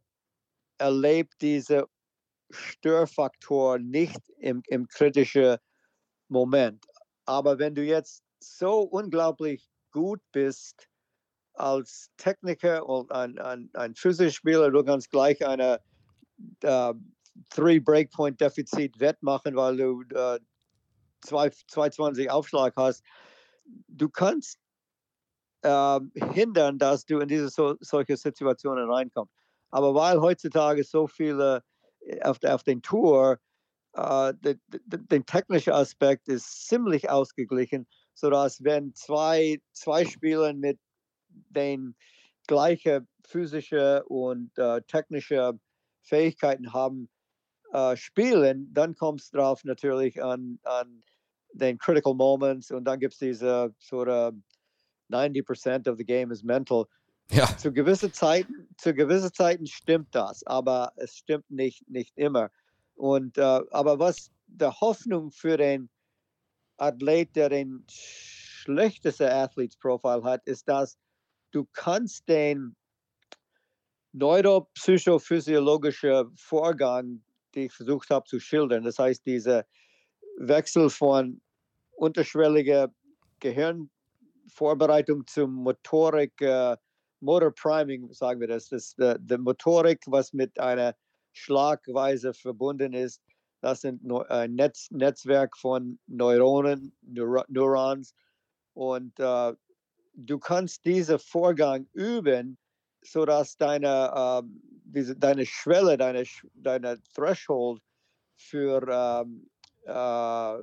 [0.77, 1.87] erlebt diese
[2.51, 5.57] Störfaktor nicht im, im kritischen
[6.27, 6.85] Moment.
[7.25, 10.89] Aber wenn du jetzt so unglaublich gut bist
[11.53, 15.79] als Techniker und ein, ein, ein Physikspieler, du kannst gleich eine
[16.61, 16.93] äh,
[17.49, 20.39] Three Breakpoint Defizit wettmachen, weil du äh,
[21.21, 23.03] 220 Aufschlag hast.
[23.87, 24.57] Du kannst
[25.61, 25.99] äh,
[26.33, 29.33] hindern, dass du in diese so, solche Situationen reinkommst.
[29.69, 31.63] Aber weil heutzutage so viele
[32.01, 33.37] äh, auf, der, auf den Tour,
[33.93, 40.79] äh, der, der, technische Aspekt ist ziemlich ausgeglichen, sodass wenn zwei, zwei Spieler mit
[41.49, 41.95] den
[42.47, 45.59] gleichen physischen und äh, technischen
[46.03, 47.09] Fähigkeiten haben,
[47.73, 51.03] äh, spielen, dann kommt es drauf natürlich an, an
[51.53, 54.33] den Critical Moments und dann gibt es diese sort of
[55.09, 56.85] 90% of the game is mental.
[57.29, 57.45] Ja.
[57.57, 62.49] Zu gewissen Zeiten, zu gewissen Zeiten stimmt das, aber es stimmt nicht, nicht immer.
[62.95, 65.89] Und äh, aber was der Hoffnung für den
[66.77, 70.97] Athlet, der den schlechtesten Athletes Profile hat, ist, dass
[71.51, 72.75] du kannst den
[74.13, 77.23] neuropsychophysiologischen Vorgang,
[77.55, 79.65] den ich versucht habe zu schildern, das heißt dieser
[80.37, 81.41] Wechsel von
[81.91, 82.93] unterschwelliger
[83.39, 86.75] Gehirnvorbereitung zum Motorik, äh,
[87.19, 90.95] Motor Priming, sagen wir das, das die, die Motorik, was mit einer
[91.33, 93.21] Schlagweise verbunden ist,
[93.61, 98.15] das sind ein Netz, Netzwerk von Neuronen, Neuro, Neurons.
[98.73, 99.53] Und äh,
[100.13, 102.57] du kannst diesen Vorgang üben,
[103.03, 104.41] sodass deine, äh,
[104.85, 107.81] diese, deine Schwelle, deine, deine Threshold
[108.37, 109.49] für ähm,
[109.85, 110.57] äh,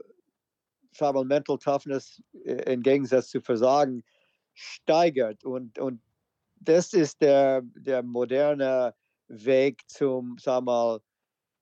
[1.25, 4.03] Mental Toughness äh, im Gegensatz zu Versagen
[4.55, 5.45] steigert.
[5.45, 6.01] Und, und
[6.57, 8.95] das ist der, der moderne
[9.29, 11.01] Weg zum, sagen mal,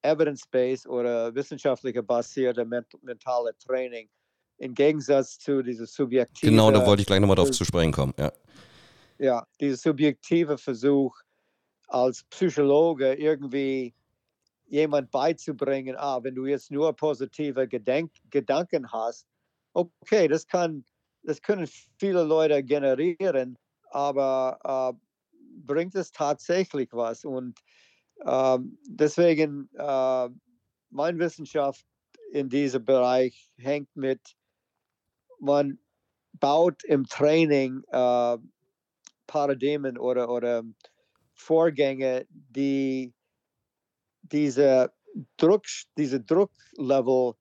[0.03, 4.09] evidence-based oder wissenschaftlich basierte mentale Training.
[4.59, 6.51] Im Gegensatz zu dieser subjektiven.
[6.51, 8.14] Genau, da wollte ich gleich nochmal drauf zu sprechen kommen.
[8.19, 8.33] Ja
[9.19, 11.16] ja, dieser subjektive Versuch
[11.88, 13.95] als Psychologe irgendwie
[14.66, 19.27] jemand beizubringen, ah, wenn du jetzt nur positive Gedenk Gedanken hast,
[19.73, 20.85] okay, das kann,
[21.23, 23.57] das können viele Leute generieren,
[23.90, 24.99] aber äh,
[25.64, 27.25] bringt es tatsächlich was?
[27.25, 27.59] Und
[28.25, 30.29] äh, deswegen, äh,
[30.90, 31.85] meine Wissenschaft
[32.33, 34.21] in diesem Bereich hängt mit,
[35.40, 35.79] man
[36.35, 38.38] baut im Training äh,
[39.27, 40.62] Paradigmen oder, oder
[41.35, 43.12] Vorgänge, die
[44.22, 44.92] diese
[45.37, 45.64] Druck,
[45.96, 47.35] diese Drucklevel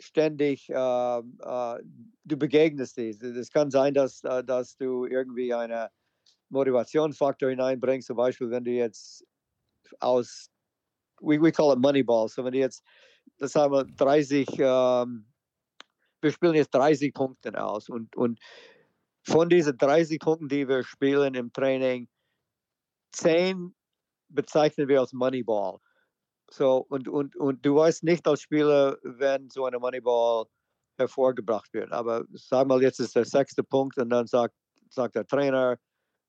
[0.00, 1.78] ständig, äh, äh,
[2.24, 2.98] du begegnest.
[2.98, 5.88] Es kann sein, dass, äh, dass du irgendwie einen
[6.48, 9.24] Motivationsfaktor hineinbringst, zum Beispiel, wenn du jetzt
[10.00, 10.50] aus,
[11.20, 12.82] we, we call it Moneyball, so wenn du jetzt,
[13.38, 15.31] das haben wir 30, ähm,
[16.22, 18.38] wir spielen jetzt 30 Punkte aus und, und
[19.24, 22.08] von diesen 30 Punkten, die wir spielen im Training,
[23.12, 23.74] 10
[24.28, 25.78] bezeichnen wir als Moneyball.
[26.50, 30.46] So, und, und, und du weißt nicht als Spieler, wenn so eine Moneyball
[30.98, 31.92] hervorgebracht wird.
[31.92, 34.54] Aber sag mal, jetzt ist der sechste Punkt und dann sagt,
[34.90, 35.76] sagt der Trainer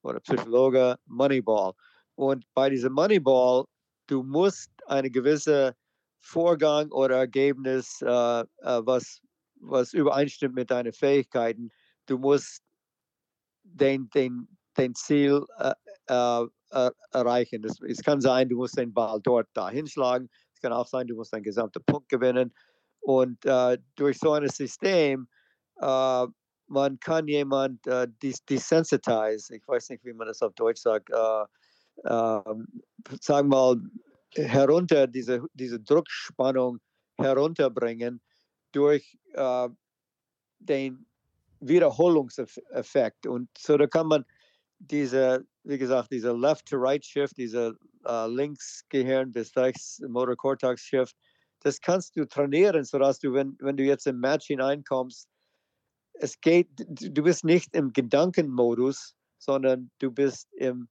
[0.02, 1.72] oder Psychologe Moneyball.
[2.14, 3.64] Und bei diesem Moneyball,
[4.06, 5.74] du musst eine gewisse
[6.20, 8.44] Vorgang oder Ergebnis, äh, äh,
[8.84, 9.20] was,
[9.66, 11.70] was übereinstimmt mit deinen Fähigkeiten,
[12.06, 12.62] du musst
[13.62, 15.72] den, den, den Ziel äh,
[16.08, 17.64] äh, äh, erreichen.
[17.64, 20.28] Es, es, kann sein, du musst den Ball dort da hinschlagen.
[20.54, 22.52] Es kann auch sein, du musst einen gesamten Punkt gewinnen.
[23.00, 25.28] Und äh, durch so ein System,
[25.80, 26.26] äh,
[26.66, 28.08] man kann jemand äh,
[28.48, 31.44] desensitize, ich weiß nicht, wie man das auf Deutsch sagt, äh,
[32.06, 32.66] ähm,
[33.20, 33.76] sagen wir mal,
[34.34, 36.80] herunter, diese, diese Druckspannung
[37.18, 38.20] herunterbringen
[38.74, 39.18] durch
[40.58, 41.06] den
[41.60, 43.26] Wiederholungseffekt.
[43.26, 44.24] Und so da kann man
[44.78, 51.16] diese, wie gesagt, diese Left-to-Right-Shift, diese äh, Linksgehirn bis rechts Motor Cortex-Shift,
[51.60, 55.28] das kannst du trainieren, sodass du, wenn, wenn du jetzt im Match hineinkommst,
[56.14, 60.88] es geht, du bist nicht im Gedankenmodus, sondern du bist im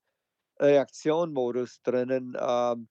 [0.60, 2.36] Reaktionmodus drinnen.
[2.40, 2.88] Ähm,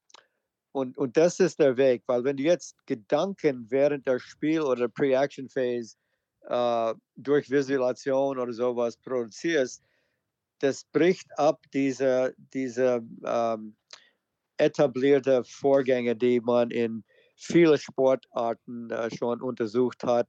[0.72, 4.88] und, und das ist der Weg, weil wenn du jetzt Gedanken während der Spiel- oder
[4.88, 5.96] Pre-Action-Phase
[6.48, 9.82] äh, durch Visualisation oder sowas produzierst,
[10.60, 13.76] das bricht ab diese, diese ähm,
[14.56, 17.04] etablierte Vorgänge, die man in
[17.36, 20.28] vielen Sportarten äh, schon untersucht hat.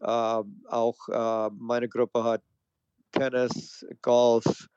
[0.00, 2.42] Äh, auch meine Gruppe hat
[3.12, 4.68] Tennis, Golf,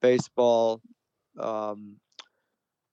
[0.00, 0.80] Baseball,
[1.38, 2.00] ähm,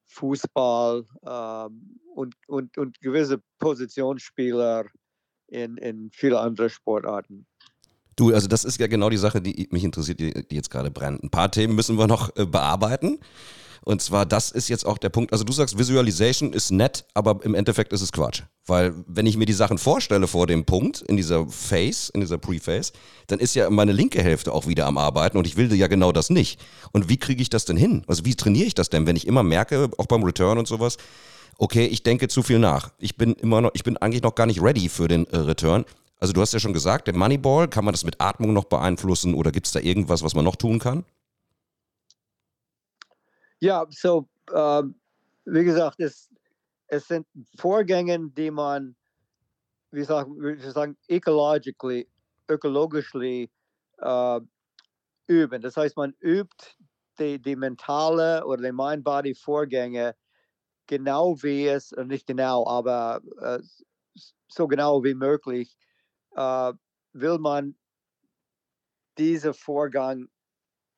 [0.08, 4.86] Fußball ähm, und, und, und gewisse Positionsspieler
[5.48, 7.46] in, in viele andere Sportarten.
[8.15, 10.89] Du, also das ist ja genau die Sache, die mich interessiert, die, die jetzt gerade
[10.89, 11.24] brennt.
[11.24, 13.20] Ein paar Themen müssen wir noch äh, bearbeiten.
[13.88, 15.32] Und zwar, das ist jetzt auch der Punkt.
[15.32, 18.41] Also du sagst, Visualization ist nett, aber im Endeffekt ist es Quatsch.
[18.65, 22.38] Weil wenn ich mir die Sachen vorstelle vor dem Punkt, in dieser Phase, in dieser
[22.38, 22.91] Pre-Phase,
[23.28, 26.12] dann ist ja meine linke Hälfte auch wieder am Arbeiten und ich will ja genau
[26.12, 26.60] das nicht.
[26.91, 28.04] Und wie kriege ich das denn hin?
[28.08, 30.97] Also wie trainiere ich das denn, wenn ich immer merke, auch beim Return und sowas,
[31.58, 32.91] okay, ich denke zu viel nach.
[32.97, 35.86] Ich bin immer noch, ich bin eigentlich noch gar nicht ready für den äh, Return.
[36.19, 39.34] Also du hast ja schon gesagt, der Moneyball, kann man das mit Atmung noch beeinflussen
[39.34, 41.06] oder gibt es da irgendwas, was man noch tun kann?
[43.60, 44.84] Ja, so, äh,
[45.46, 46.30] wie gesagt, es,
[46.88, 47.26] es sind
[47.58, 48.96] Vorgänge, die man,
[49.91, 52.08] wie sagen, wir sagen, ecologically,
[52.50, 54.39] ökologisch äh,
[55.28, 55.62] üben.
[55.62, 56.76] Das heißt, man übt
[57.20, 60.15] die, die mentale oder die Mind-Body-Vorgänge
[60.88, 63.60] genau wie es, nicht genau, aber äh,
[64.48, 65.76] so genau wie möglich,
[66.36, 66.74] äh,
[67.13, 67.76] will man
[69.17, 70.28] diesen Vorgang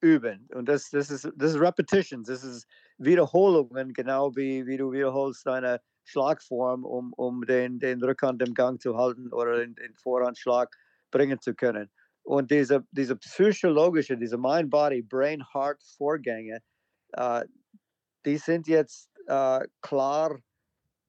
[0.01, 0.47] üben.
[0.53, 5.45] Und das, das, ist, das ist Repetitions, das ist Wiederholungen, genau wie, wie du wiederholst
[5.45, 10.69] deine Schlagform, um, um den, den Rückhand im Gang zu halten oder den, den Vorhandschlag
[11.11, 11.89] bringen zu können.
[12.23, 16.59] Und diese, diese psychologische, diese Mind-Body-Brain-Heart-Vorgänge,
[17.13, 17.45] äh,
[18.25, 20.37] die sind jetzt äh, klar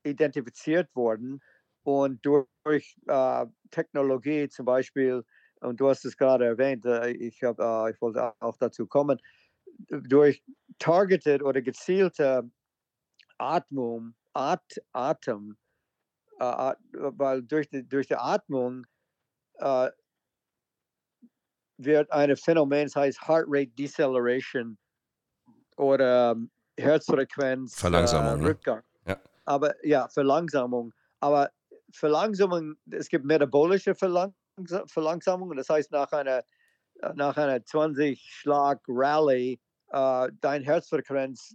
[0.04, 1.42] identifiziert worden
[1.82, 5.24] und durch äh, Technologie zum Beispiel
[5.60, 9.20] und du hast es gerade erwähnt, äh, ich, hab, äh, ich wollte auch dazu kommen,
[9.88, 10.42] durch
[10.78, 12.50] targeted oder gezielte
[13.38, 15.56] Atmung, At, Atem,
[16.38, 18.86] äh, weil durch die, durch die Atmung
[19.58, 19.90] äh,
[21.78, 24.78] wird ein Phänomen, das heißt Heart Rate Deceleration
[25.76, 28.82] oder ähm, Herzfrequenz Verlangsamung, äh, Rückgang.
[29.04, 29.12] Ne?
[29.12, 29.20] Ja.
[29.46, 30.92] Aber ja, Verlangsamung.
[31.20, 31.50] Aber
[31.92, 34.34] Verlangsamung, es gibt metabolische Verlang
[34.66, 35.56] Verlangsamung.
[35.56, 36.42] Das heißt, nach einer,
[37.02, 39.60] äh, nach einer 20-Schlag-Rallye,
[39.92, 41.54] äh, dein Herzfrequenz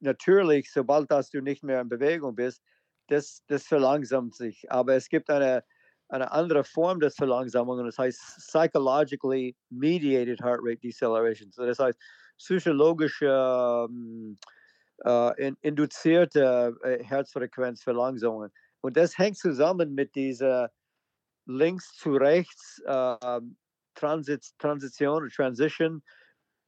[0.00, 2.62] natürlich, sobald dass du nicht mehr in Bewegung bist,
[3.08, 4.70] das, das verlangsamt sich.
[4.70, 5.64] Aber es gibt eine,
[6.08, 11.50] eine andere Form des Verlangsamung das heißt psychologically mediated heart rate deceleration.
[11.52, 11.98] So das heißt
[12.38, 14.38] psychologische ähm,
[15.04, 18.50] äh, in, induzierte äh, Herzfrequenzverlangsamungen.
[18.80, 20.70] Und das hängt zusammen mit dieser
[21.46, 23.40] links zu rechts äh,
[23.94, 26.02] Transit, Transition Transition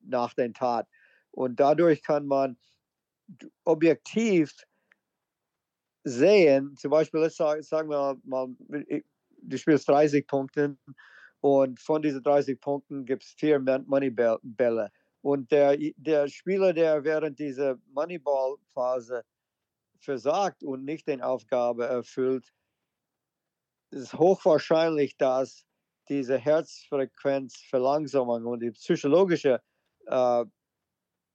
[0.00, 0.86] nach den Tat.
[1.30, 2.56] Und dadurch kann man
[3.64, 4.54] objektiv
[6.04, 8.48] sehen, zum Beispiel, jetzt sagen wir mal,
[9.42, 10.76] du spielst 30 Punkte
[11.40, 14.90] und von diesen 30 Punkten gibt es vier Moneybälle.
[15.22, 19.22] Und der, der Spieler, der während dieser Moneyball-Phase
[19.98, 22.52] versagt und nicht den Aufgabe erfüllt,
[23.90, 25.66] ist hochwahrscheinlich, dass
[26.10, 29.62] diese Herzfrequenzverlangsamung und die psychologische
[30.06, 30.44] äh,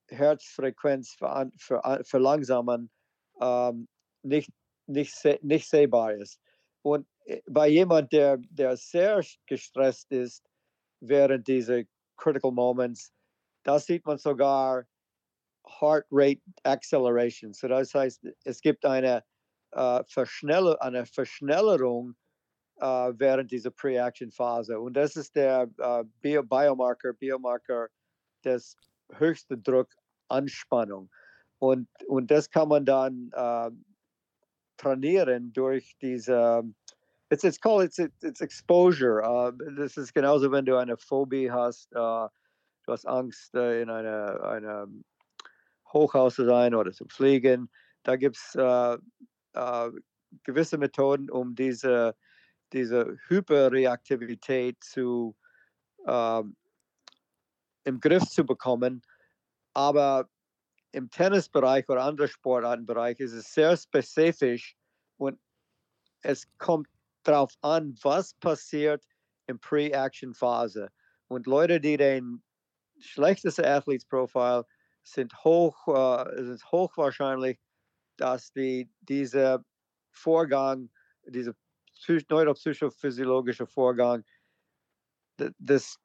[0.09, 2.91] Herzfrequenzverlangsamen
[3.41, 3.87] ähm,
[4.21, 4.51] nicht,
[4.85, 6.39] nicht, nicht sehbar ist.
[6.83, 10.45] Und äh, bei jemand, der, der sehr gestresst ist
[10.99, 11.81] während dieser
[12.17, 13.11] Critical Moments,
[13.63, 14.85] da sieht man sogar
[15.79, 17.53] Heart Rate Acceleration.
[17.53, 19.23] So das heißt, es gibt eine,
[19.71, 22.15] äh, Verschnell eine Verschnellerung
[22.77, 24.79] äh, während dieser Pre-Action-Phase.
[24.79, 27.87] Und das ist der äh, Bio Biomarker, Biomarker
[28.43, 28.75] des
[29.13, 29.89] höchsten Druck,
[30.29, 31.09] Anspannung.
[31.59, 33.71] Und, und das kann man dann äh,
[34.77, 36.63] trainieren durch diese,
[37.29, 39.21] it's, it's called, it's, it's exposure.
[39.23, 42.27] Uh, das ist genauso, wenn du eine Phobie hast, uh,
[42.85, 44.87] du hast Angst, uh, in einem eine
[45.93, 47.69] Hochhaus zu sein oder zu fliegen.
[48.03, 48.57] Da gibt es
[50.43, 52.15] gewisse Methoden, um diese,
[52.73, 55.35] diese Hyperreaktivität zu,
[56.07, 56.55] ähm,
[57.83, 59.01] im Griff zu bekommen.
[59.73, 60.29] Aber
[60.91, 64.75] im Tennisbereich oder anderen Sportartenbereich ist es sehr spezifisch
[65.17, 65.39] und
[66.21, 66.87] es kommt
[67.23, 69.03] darauf an, was passiert
[69.47, 70.89] in Pre-Action-Phase.
[71.27, 72.41] Und Leute, die den
[72.99, 74.63] schlechtesten Athletes-Profil
[75.03, 77.59] sind hoch, äh, ist hochwahrscheinlich,
[78.17, 79.63] dass die dieser
[80.11, 80.89] Vorgang,
[81.25, 81.53] dieser
[82.29, 84.23] neuropsychophysiologische Vorgang,
[85.57, 85.97] das,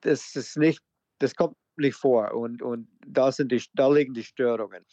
[0.00, 0.82] das ist nicht,
[1.18, 4.84] das kommt nicht vor und, und da, sind die, da liegen die Störungen.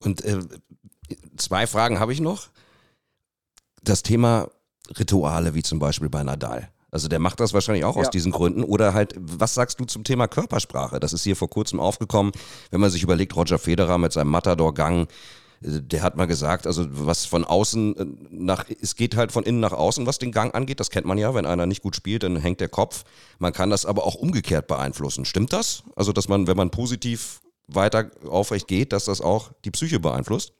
[0.00, 0.40] Und äh,
[1.36, 2.48] zwei Fragen habe ich noch.
[3.82, 4.50] Das Thema
[4.98, 6.70] Rituale, wie zum Beispiel bei Nadal.
[6.90, 8.02] Also der macht das wahrscheinlich auch ja.
[8.02, 8.64] aus diesen Gründen.
[8.64, 11.00] Oder halt, was sagst du zum Thema Körpersprache?
[11.00, 12.32] Das ist hier vor kurzem aufgekommen,
[12.70, 15.06] wenn man sich überlegt, Roger Federer mit seinem Matador-Gang,
[15.62, 19.60] der hat mal gesagt, also was von außen äh, nach, es geht halt von innen
[19.60, 20.80] nach außen, was den Gang angeht.
[20.80, 23.04] Das kennt man ja, wenn einer nicht gut spielt, dann hängt der Kopf.
[23.38, 25.24] Man kann das aber auch umgekehrt beeinflussen.
[25.26, 25.82] Stimmt das?
[25.96, 30.54] Also, dass man, wenn man positiv weiter aufrecht geht, dass das auch die Psyche beeinflusst?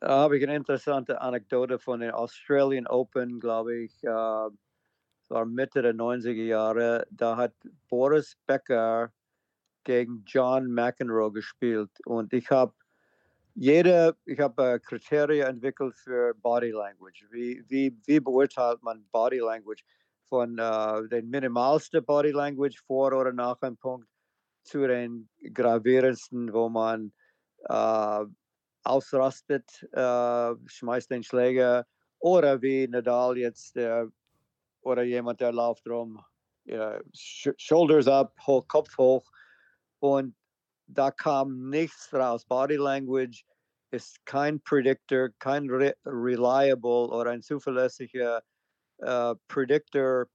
[0.00, 5.82] Da habe ich eine interessante Anekdote von den Australian Open, glaube ich, äh, war Mitte
[5.82, 7.06] der 90er Jahre.
[7.10, 7.54] Da hat
[7.88, 9.10] Boris Becker
[9.84, 12.74] gegen John McEnroe gespielt und ich habe
[13.56, 17.26] jede, ich habe äh, Kriterien entwickelt für Body Language.
[17.30, 19.82] Wie, wie, wie beurteilt man Body Language?
[20.28, 24.08] Von äh, den minimalsten Body Language vor oder nach einem Punkt
[24.64, 27.12] zu den gravierendsten, wo man
[27.68, 28.24] äh,
[28.82, 31.86] ausrastet, äh, schmeißt den Schläger
[32.18, 34.10] oder wie Nadal jetzt der,
[34.82, 36.20] oder jemand, der läuft rum,
[37.12, 38.34] Shoulders up,
[38.66, 39.30] Kopf hoch
[40.00, 40.34] und
[40.86, 42.44] da kam nichts raus.
[42.44, 43.44] Body Language
[43.90, 48.42] ist kein Predictor, kein re reliable oder ein zuverlässiger
[48.98, 50.26] äh, Predictor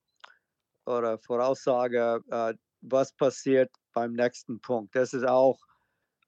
[0.85, 4.95] oder Voraussage, äh, was passiert beim nächsten Punkt.
[4.95, 5.59] Das ist auch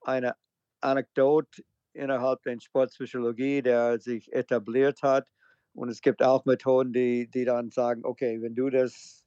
[0.01, 0.36] eine
[0.82, 1.63] Anekdote
[1.93, 5.28] innerhalb der Sportpsychologie, der sich etabliert hat.
[5.74, 9.24] Und es gibt auch Methoden, die, die dann sagen, okay, wenn du das,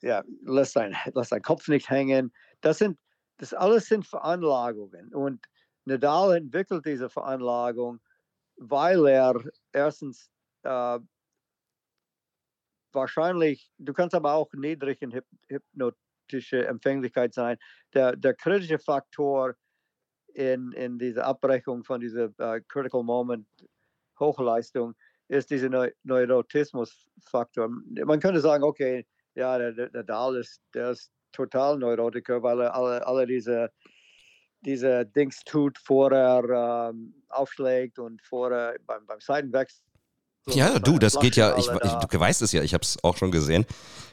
[0.00, 2.32] ja, lass deinen lass dein Kopf nicht hängen.
[2.60, 2.98] Das sind,
[3.38, 5.14] das alles sind Veranlagungen.
[5.14, 5.46] Und
[5.84, 8.00] Nadal entwickelt diese Veranlagung,
[8.56, 10.30] weil er erstens
[10.64, 10.98] äh,
[12.92, 17.56] wahrscheinlich, du kannst aber auch niedrig in hypnotische Empfänglichkeit sein.
[17.94, 19.54] Der, der kritische Faktor
[20.34, 23.46] in, in dieser Abbrechung von dieser uh, Critical Moment
[24.18, 24.94] Hochleistung
[25.28, 27.68] ist dieser Neu Neurotismus-Faktor.
[27.68, 32.74] Man könnte sagen, okay, ja, der, der Dahl ist, der ist total Neurotiker, weil er
[32.74, 33.70] alle, alle diese,
[34.60, 39.87] diese Dings tut, vor er ähm, aufschlägt und vor er beim, beim Seitenwechsel
[40.54, 43.16] ja, du, das geht ja, ich, ich, du weißt es ja, ich habe es auch
[43.16, 43.66] schon gesehen.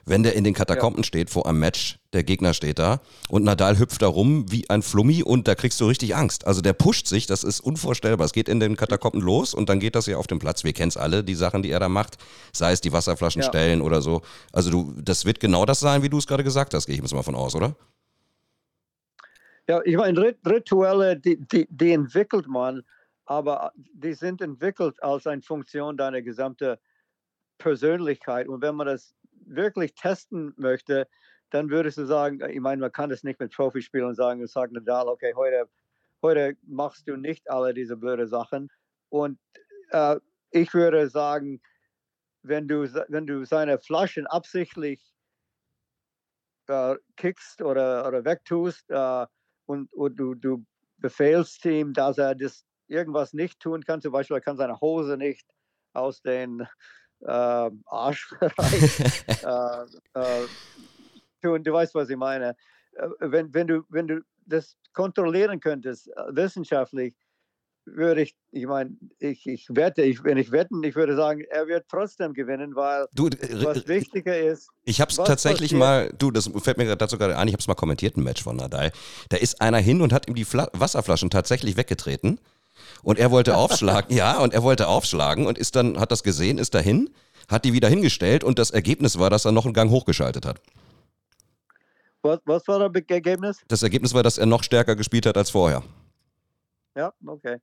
[0.07, 1.07] Wenn der in den Katakomben ja.
[1.07, 4.83] steht vor einem Match, der Gegner steht da und Nadal hüpft da rum wie ein
[4.83, 6.45] Flummi und da kriegst du richtig Angst.
[6.45, 8.25] Also der pusht sich, das ist unvorstellbar.
[8.25, 10.63] Es geht in den Katakomben los und dann geht das ja auf den Platz.
[10.63, 12.17] Wir kennen es alle, die Sachen, die er da macht,
[12.53, 13.47] sei es die Wasserflaschen ja.
[13.47, 14.21] stellen oder so.
[14.53, 17.11] Also du, das wird genau das sein, wie du es gerade gesagt hast, gehe ich
[17.11, 17.75] mal von aus, oder?
[19.67, 22.83] Ja, ich meine, Rituelle, die, die, die entwickelt man
[23.25, 26.77] aber äh, die sind entwickelt als eine Funktion deiner gesamten
[27.57, 28.47] Persönlichkeit.
[28.47, 29.15] Und wenn man das
[29.45, 31.07] wirklich testen möchte,
[31.49, 34.73] dann würdest du sagen, ich meine, man kann das nicht mit Profispielern sagen und sagen,
[34.73, 35.69] Nadal, okay, heute,
[36.21, 38.69] heute machst du nicht alle diese blöden Sachen.
[39.09, 39.39] Und
[39.91, 40.17] äh,
[40.51, 41.61] ich würde sagen,
[42.41, 45.01] wenn du, wenn du seine Flaschen absichtlich
[46.67, 49.25] äh, kickst oder, oder wegtust äh,
[49.65, 50.65] und, und du, du
[50.97, 55.17] befehlst ihm, dass er das irgendwas nicht tun kann, zum Beispiel er kann seine Hose
[55.17, 55.47] nicht
[55.93, 56.61] aus den
[57.21, 58.99] äh, Arschbereich
[59.43, 60.47] äh, äh,
[61.41, 61.63] tun.
[61.63, 62.55] Du weißt, was ich meine.
[62.93, 67.15] Äh, wenn, wenn, du, wenn du das kontrollieren könntest, äh, wissenschaftlich,
[67.87, 71.67] würde ich, ich meine, ich, ich wette, ich, wenn ich wetten, ich würde sagen, er
[71.67, 73.29] wird trotzdem gewinnen, weil du,
[73.63, 74.69] was wichtiger ist.
[74.85, 77.61] Ich habe es tatsächlich passiert, mal, du, das fällt mir dazu gerade ein, ich habe
[77.61, 78.91] es mal kommentiert, ein Match von Nadal.
[79.29, 82.39] Da ist einer hin und hat ihm die Fla Wasserflaschen tatsächlich weggetreten
[83.03, 86.57] und er wollte aufschlagen, ja, und er wollte aufschlagen und ist dann, hat das gesehen,
[86.57, 87.09] ist dahin,
[87.49, 90.61] hat die wieder hingestellt und das Ergebnis war, dass er noch einen Gang hochgeschaltet hat.
[92.21, 93.63] Was, was war das Ergebnis?
[93.67, 95.83] Das Ergebnis war, dass er noch stärker gespielt hat als vorher.
[96.95, 97.57] Ja, okay.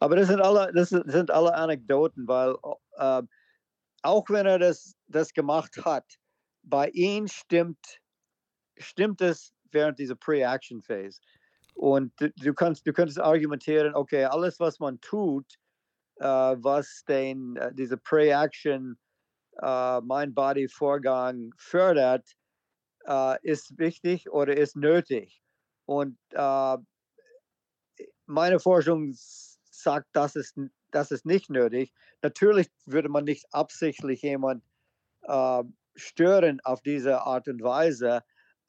[0.00, 2.54] Aber das sind alle, das sind alle Anekdoten, weil
[2.98, 3.22] äh,
[4.02, 6.04] auch wenn er das, das gemacht hat,
[6.62, 8.00] bei ihm stimmt,
[8.76, 11.20] stimmt es während dieser Pre-Action-Phase.
[11.74, 15.46] Und du, kannst, du könntest argumentieren, okay, alles, was man tut,
[16.16, 18.98] äh, was den, äh, diese Pre-Action,
[19.60, 22.28] äh, Mind-Body-Vorgang fördert,
[23.06, 25.42] äh, ist wichtig oder ist nötig.
[25.86, 26.76] Und äh,
[28.26, 30.56] meine Forschung sagt, das ist,
[30.90, 31.92] das ist nicht nötig.
[32.22, 34.62] Natürlich würde man nicht absichtlich jemand
[35.22, 35.62] äh,
[35.96, 38.22] stören auf diese Art und Weise,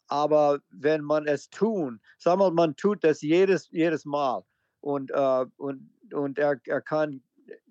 [0.07, 4.43] aber wenn man es tun, sagen wir man tut das jedes, jedes Mal
[4.81, 7.21] und, äh, und, und er, er kann,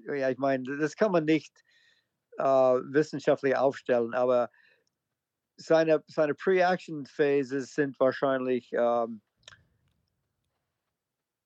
[0.07, 1.53] ja, ich meine, das kann man nicht
[2.39, 4.51] äh, wissenschaftlich aufstellen, aber
[5.57, 9.21] seine, seine Pre-Action-Phases sind wahrscheinlich, ähm,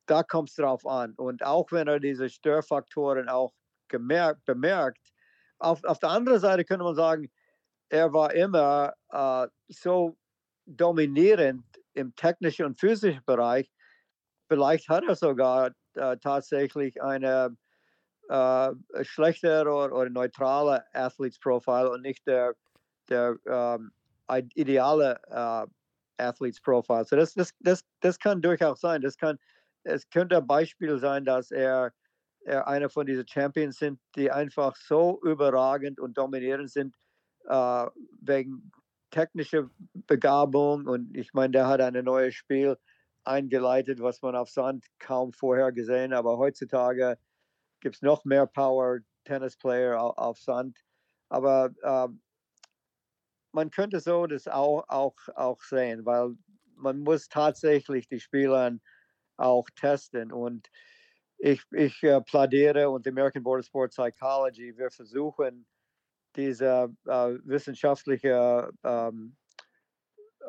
[0.07, 1.15] da kommt es drauf an.
[1.17, 3.53] Und auch wenn er diese Störfaktoren auch
[3.89, 5.13] gemerkt, bemerkt,
[5.59, 7.31] auf, auf der anderen Seite könnte man sagen,
[7.89, 10.17] er war immer äh, so
[10.67, 11.65] dominierend
[11.95, 13.71] im technischen und physischen Bereich.
[14.49, 17.57] Vielleicht hat er sogar äh, tatsächlich eine
[18.29, 22.55] äh, schlechte oder, oder neutrale Athletes Profile und nicht der,
[23.09, 23.93] der ähm,
[24.55, 25.67] ideale äh,
[26.23, 27.05] Athletes Profile.
[27.05, 29.03] So das, das, das, das kann durchaus sein.
[29.03, 29.39] Das kann,
[29.85, 31.93] es könnte ein Beispiel sein, dass er,
[32.41, 36.97] er einer von diesen Champions sind, die einfach so überragend und dominierend sind,
[37.49, 37.87] äh,
[38.21, 38.73] wegen
[39.17, 39.71] technischer
[40.07, 42.77] Begabung und ich meine, der hat ein neues Spiel
[43.25, 47.19] eingeleitet, was man auf Sand kaum vorher gesehen, aber heutzutage
[47.81, 50.79] gibt es noch mehr Power Tennisplayer auf, auf Sand.
[51.31, 52.09] Aber äh,
[53.53, 56.37] man könnte so das auch, auch, auch sehen, weil
[56.75, 58.77] man muss tatsächlich die Spieler
[59.39, 60.69] auch testen und
[61.39, 65.67] ich, ich äh, plädiere und die American Board of Sport Psychology, wir versuchen
[66.37, 69.37] diese äh, wissenschaftliche ähm,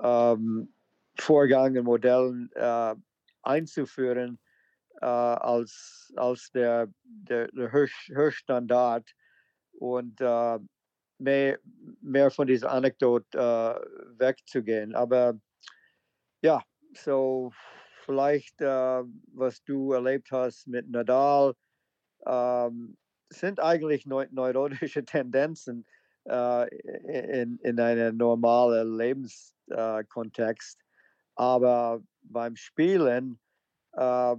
[0.01, 0.73] ähm,
[1.19, 2.95] Vorgänge, Modellen äh,
[3.43, 4.39] einzuführen
[5.01, 9.09] äh, als, als der, der, der Höchststandard
[9.73, 10.59] und äh,
[11.19, 11.59] mehr,
[12.01, 14.95] mehr von dieser Anekdote äh, wegzugehen.
[14.95, 15.39] Aber
[16.41, 16.61] ja,
[16.93, 17.51] so
[18.05, 21.53] vielleicht, äh, was du erlebt hast mit Nadal,
[22.25, 22.97] ähm,
[23.29, 25.85] sind eigentlich neu neurotische Tendenzen
[26.25, 26.67] äh,
[27.41, 30.79] in, in einem normalen Lebenskontext.
[30.79, 30.83] Äh,
[31.35, 33.39] Aber beim Spielen,
[33.93, 34.35] äh,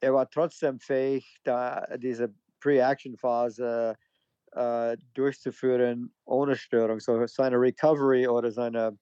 [0.00, 3.96] er war trotzdem fähig, da diese Pre-Action-Phase
[4.52, 7.00] äh, durchzuführen ohne Störung.
[7.00, 8.98] So seine Recovery oder seine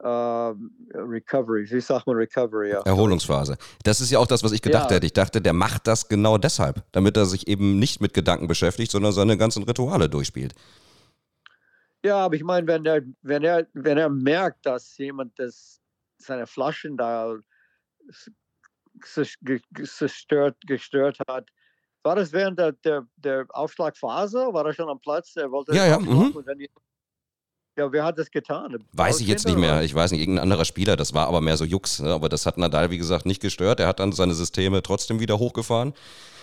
[0.00, 0.54] Uh,
[0.94, 2.70] Recovery, wie sagt man Recovery?
[2.70, 2.80] Ja.
[2.82, 3.56] Erholungsphase.
[3.84, 4.96] Das ist ja auch das, was ich gedacht ja.
[4.96, 5.06] hätte.
[5.06, 8.90] Ich dachte, der macht das genau deshalb, damit er sich eben nicht mit Gedanken beschäftigt,
[8.90, 10.54] sondern seine ganzen Rituale durchspielt.
[12.04, 15.80] Ja, aber ich meine, wenn er, wenn er, wenn er merkt, dass jemand das,
[16.18, 17.36] seine Flaschen da
[19.74, 21.48] gestört, gestört hat,
[22.02, 24.52] war das während der, der, der Aufschlagphase?
[24.52, 25.36] War er schon am Platz?
[25.36, 25.98] Er wollte ja, ja.
[25.98, 26.32] Mhm.
[26.32, 26.58] Und dann
[27.76, 28.84] ja, wer hat das getan?
[28.92, 29.82] Weiß ich jetzt nicht mehr.
[29.82, 30.96] Ich weiß nicht, irgendein anderer Spieler.
[30.96, 32.00] Das war aber mehr so Jux.
[32.00, 32.12] Ne?
[32.12, 33.80] Aber das hat Nadal, wie gesagt, nicht gestört.
[33.80, 35.94] Er hat dann seine Systeme trotzdem wieder hochgefahren,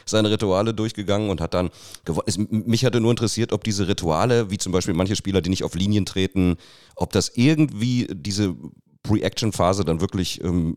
[0.05, 1.69] seine Rituale durchgegangen und hat dann
[2.03, 2.47] gewonnen.
[2.65, 5.75] Mich hatte nur interessiert, ob diese Rituale, wie zum Beispiel manche Spieler, die nicht auf
[5.75, 6.57] Linien treten,
[6.95, 8.55] ob das irgendwie diese
[9.03, 10.75] Pre-Action-Phase dann wirklich ähm,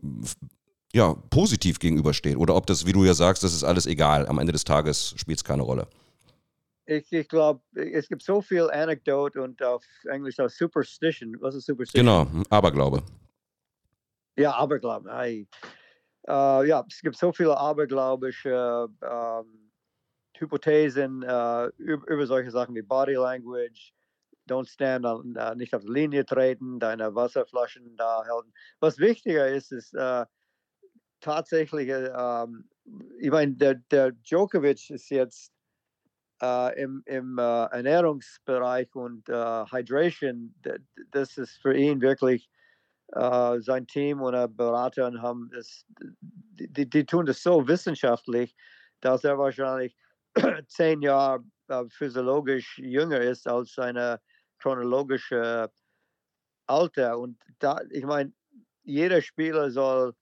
[0.93, 2.37] ja, positiv gegenübersteht.
[2.37, 4.27] Oder ob das, wie du ja sagst, das ist alles egal.
[4.27, 5.87] Am Ende des Tages spielt es keine Rolle
[6.85, 11.37] ich, ich glaube, es gibt so viel Anekdote und auf Englisch auch Superstition.
[11.39, 12.05] Was ist Superstition?
[12.05, 13.01] Genau, Aberglaube.
[14.35, 15.09] Ja, Aberglaube.
[15.09, 15.47] I,
[16.27, 19.71] uh, ja, es gibt so viele aberglaubische ähm,
[20.37, 23.93] Hypothesen uh, über, über, solche Sachen wie Body Language,
[24.49, 28.51] don't stand, on, uh, nicht auf die Linie treten, deine Wasserflaschen da halten.
[28.79, 30.25] Was wichtiger ist, ist uh,
[31.21, 32.69] tatsächlich, ähm,
[33.19, 35.52] ich meine, der, der Djokovic ist jetzt
[36.43, 40.53] äh, im, im äh, Ernährungsbereich und äh, Hydration,
[41.11, 42.49] das ist für ihn wirklich
[43.13, 45.85] äh, sein Team und Berater haben das,
[46.19, 48.55] die, die tun das so wissenschaftlich,
[48.99, 49.95] dass er wahrscheinlich
[50.67, 54.19] zehn Jahre äh, physiologisch jünger ist als seine
[54.59, 55.71] chronologische
[56.67, 57.19] Alter.
[57.19, 58.33] Und da, ich meine,
[58.83, 60.13] jeder Spieler soll,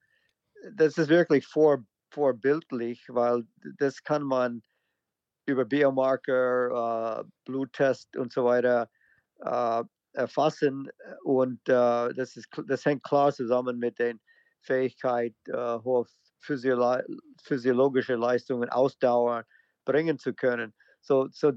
[0.74, 3.44] das ist wirklich vor, vorbildlich, weil
[3.78, 4.62] das kann man
[5.46, 8.90] über Biomarker, äh, Bluttest und so weiter
[9.40, 9.84] äh,
[10.14, 10.90] erfassen.
[11.24, 14.16] Und äh, das, ist, das hängt klar zusammen mit der
[14.62, 16.06] Fähigkeit, äh, hohe
[16.40, 16.98] Physiolo
[17.44, 19.46] physiologische Leistungen, Ausdauer
[19.86, 20.74] bringen zu können.
[21.02, 21.54] So, so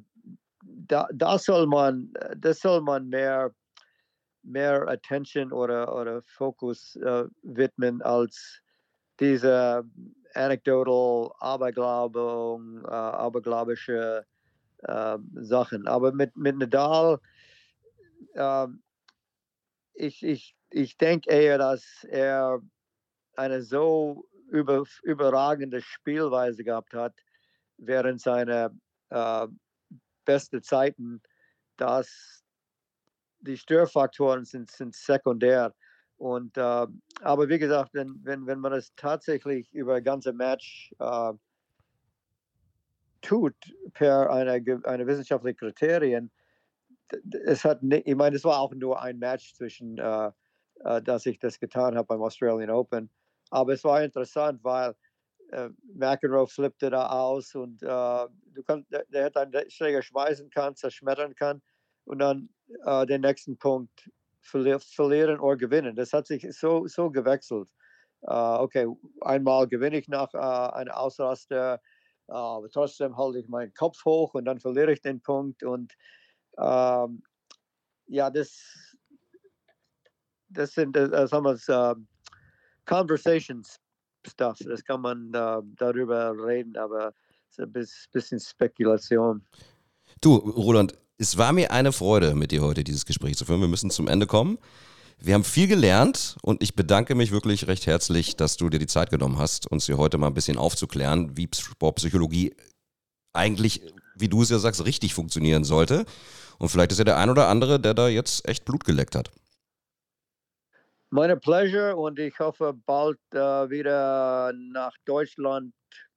[0.62, 3.55] da, da soll man, das soll man mehr,
[4.43, 8.61] mehr Attention oder, oder Fokus äh, widmen als
[9.20, 9.85] diese
[10.35, 14.26] anecdotal Aberglaubung, äh, aberglaubische
[14.82, 15.87] äh, Sachen.
[15.87, 17.18] Aber mit, mit Nadal,
[18.35, 18.66] äh,
[19.95, 22.61] ich, ich, ich denke eher, dass er
[23.37, 27.14] eine so über, überragende Spielweise gehabt hat
[27.76, 28.70] während seiner
[29.11, 29.47] äh,
[30.24, 31.22] besten Zeiten,
[31.76, 32.45] dass
[33.41, 35.74] die Störfaktoren sind, sind sekundär.
[36.17, 36.87] Und, äh,
[37.21, 41.33] aber wie gesagt, wenn, wenn, wenn man es tatsächlich über ein ganze Match äh,
[43.21, 43.55] tut,
[43.95, 44.53] per eine,
[44.85, 46.31] eine wissenschaftliche Kriterien,
[47.45, 50.31] es hat, ich meine, es war auch nur ein Match zwischen, äh,
[50.81, 53.11] äh, dass ich das getan habe beim Australian Open.
[53.51, 54.95] Aber es war interessant, weil
[55.51, 60.51] äh, McEnroe flippte da aus und äh, du kannst, der, der hätte einen Schläger schmeißen
[60.51, 61.61] kann, zerschmettern kann
[62.05, 62.49] und dann
[62.85, 64.11] äh, den nächsten Punkt
[64.45, 65.97] verli verlieren oder gewinnen.
[65.97, 67.69] Das hat sich so, so gewechselt.
[68.23, 68.87] Uh, okay,
[69.21, 71.81] einmal gewinne ich nach uh, einem Ausraster,
[72.29, 75.63] uh, aber trotzdem halte ich meinen Kopf hoch und dann verliere ich den Punkt.
[75.63, 75.93] Und
[76.59, 77.23] ähm,
[78.07, 78.97] ja, das,
[80.49, 81.97] das sind, äh, sagen wir
[82.87, 83.79] Conversations
[84.27, 84.59] Stuff.
[84.65, 85.33] Das kann man
[85.77, 87.13] darüber reden, aber
[87.51, 87.73] es ist ein
[88.13, 89.45] bisschen Spekulation.
[90.21, 93.61] Du, Roland, es war mir eine Freude, mit dir heute dieses Gespräch zu führen.
[93.61, 94.59] Wir müssen zum Ende kommen.
[95.19, 98.87] Wir haben viel gelernt und ich bedanke mich wirklich recht herzlich, dass du dir die
[98.87, 102.55] Zeit genommen hast, uns hier heute mal ein bisschen aufzuklären, wie Sportpsychologie
[103.33, 103.81] eigentlich,
[104.17, 106.05] wie du es ja sagst, richtig funktionieren sollte.
[106.59, 109.31] Und vielleicht ist ja der ein oder andere, der da jetzt echt Blut geleckt hat.
[111.11, 115.73] Meine Pleasure und ich hoffe, bald äh, wieder nach Deutschland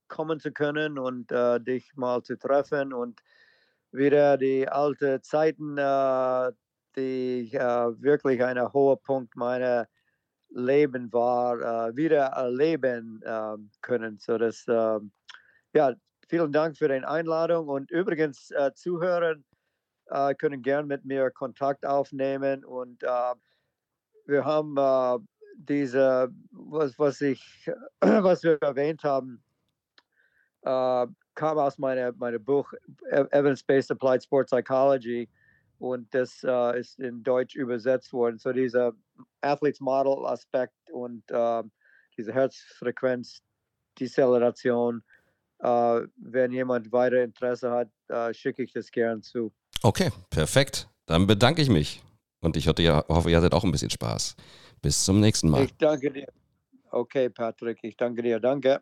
[0.08, 3.20] kommen zu können und äh, dich mal zu treffen und
[3.92, 6.52] wieder die alten Zeiten, äh,
[6.96, 9.86] die äh, wirklich ein hoher Punkt meiner
[10.50, 13.22] Leben war, äh, wieder erleben
[13.82, 14.18] können.
[14.18, 14.64] So dass,
[15.74, 15.94] ja,
[16.28, 19.36] vielen Dank für die Einladung und übrigens Zuhörer
[20.38, 27.70] können gern mit mir Kontakt aufnehmen und wir haben diese, was, was ich,
[28.00, 29.42] was wir erwähnt haben,
[31.38, 32.72] kam aus meinem meine Buch
[33.10, 35.28] Evidence-Based Applied Sport Psychology
[35.78, 38.38] und das uh, ist in Deutsch übersetzt worden.
[38.38, 38.92] So dieser
[39.40, 41.62] Athletes Model Aspekt und uh,
[42.16, 43.40] diese Herzfrequenz,
[43.98, 45.02] Dezeleration.
[45.60, 49.52] Uh, wenn jemand weiter Interesse hat, schicke ich das gern zu.
[49.82, 50.88] Okay, perfekt.
[51.06, 52.02] Dann bedanke ich mich
[52.40, 54.36] und ich hoffe, ihr hattet auch ein bisschen Spaß.
[54.82, 55.64] Bis zum nächsten Mal.
[55.64, 56.28] Ich danke dir.
[56.90, 58.38] Okay, Patrick, ich danke dir.
[58.40, 58.80] Danke.